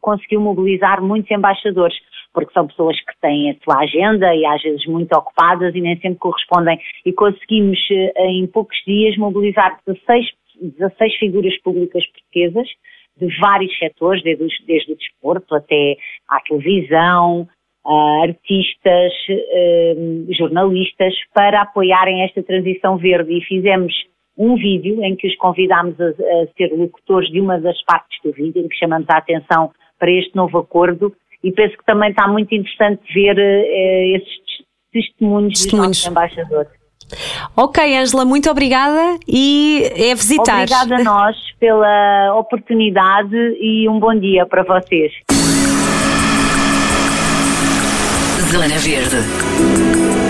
conseguiu 0.00 0.40
mobilizar 0.40 1.02
muitos 1.02 1.32
embaixadores 1.32 1.96
porque 2.36 2.52
são 2.52 2.66
pessoas 2.66 3.00
que 3.00 3.18
têm 3.18 3.50
a 3.50 3.54
sua 3.64 3.82
agenda 3.82 4.34
e 4.34 4.44
às 4.44 4.60
vezes 4.60 4.84
muito 4.84 5.10
ocupadas 5.16 5.74
e 5.74 5.80
nem 5.80 5.98
sempre 5.98 6.18
correspondem. 6.18 6.78
E 7.06 7.10
conseguimos, 7.10 7.78
eh, 7.90 8.12
em 8.28 8.46
poucos 8.46 8.76
dias, 8.86 9.16
mobilizar 9.16 9.78
16, 9.86 10.26
16 10.60 11.14
figuras 11.14 11.58
públicas 11.62 12.04
portuguesas 12.06 12.68
de 13.18 13.34
vários 13.40 13.74
setores, 13.78 14.22
desde, 14.22 14.46
desde 14.66 14.92
o 14.92 14.96
desporto 14.96 15.54
até 15.54 15.96
à 16.28 16.38
televisão, 16.40 17.48
artistas, 18.22 19.12
jornalistas, 20.36 21.14
para 21.32 21.62
apoiarem 21.62 22.22
esta 22.22 22.42
transição 22.42 22.98
verde 22.98 23.32
e 23.32 23.40
fizemos 23.44 23.94
um 24.36 24.56
vídeo 24.56 25.02
em 25.02 25.16
que 25.16 25.26
os 25.26 25.36
convidámos 25.36 25.98
a, 25.98 26.08
a 26.08 26.46
ser 26.58 26.70
locutores 26.76 27.30
de 27.30 27.40
uma 27.40 27.58
das 27.58 27.80
partes 27.84 28.18
do 28.22 28.32
vídeo, 28.32 28.62
em 28.62 28.68
que 28.68 28.76
chamamos 28.76 29.08
a 29.08 29.16
atenção 29.16 29.70
para 29.98 30.10
este 30.10 30.36
novo 30.36 30.58
acordo 30.58 31.14
e 31.42 31.52
penso 31.52 31.76
que 31.76 31.84
também 31.84 32.10
está 32.10 32.26
muito 32.28 32.54
interessante 32.54 33.02
ver 33.14 33.36
uh, 33.36 34.16
esses 34.16 34.36
testemunhos, 34.92 35.60
testemunhos. 35.60 35.88
dos 35.88 36.04
nossos 36.04 36.06
embaixadores. 36.06 36.70
Ok, 37.56 37.96
Angela, 37.96 38.24
muito 38.24 38.50
obrigada 38.50 39.18
e 39.28 39.90
é 39.94 40.14
visitar. 40.14 40.64
Obrigada 40.64 40.96
a 40.96 41.04
nós 41.04 41.36
pela 41.60 42.34
oportunidade 42.36 43.36
e 43.60 43.88
um 43.88 44.00
bom 44.00 44.14
dia 44.18 44.44
para 44.46 44.64
vocês. 44.64 45.12
Zona 48.50 48.78
Verde. 48.78 50.25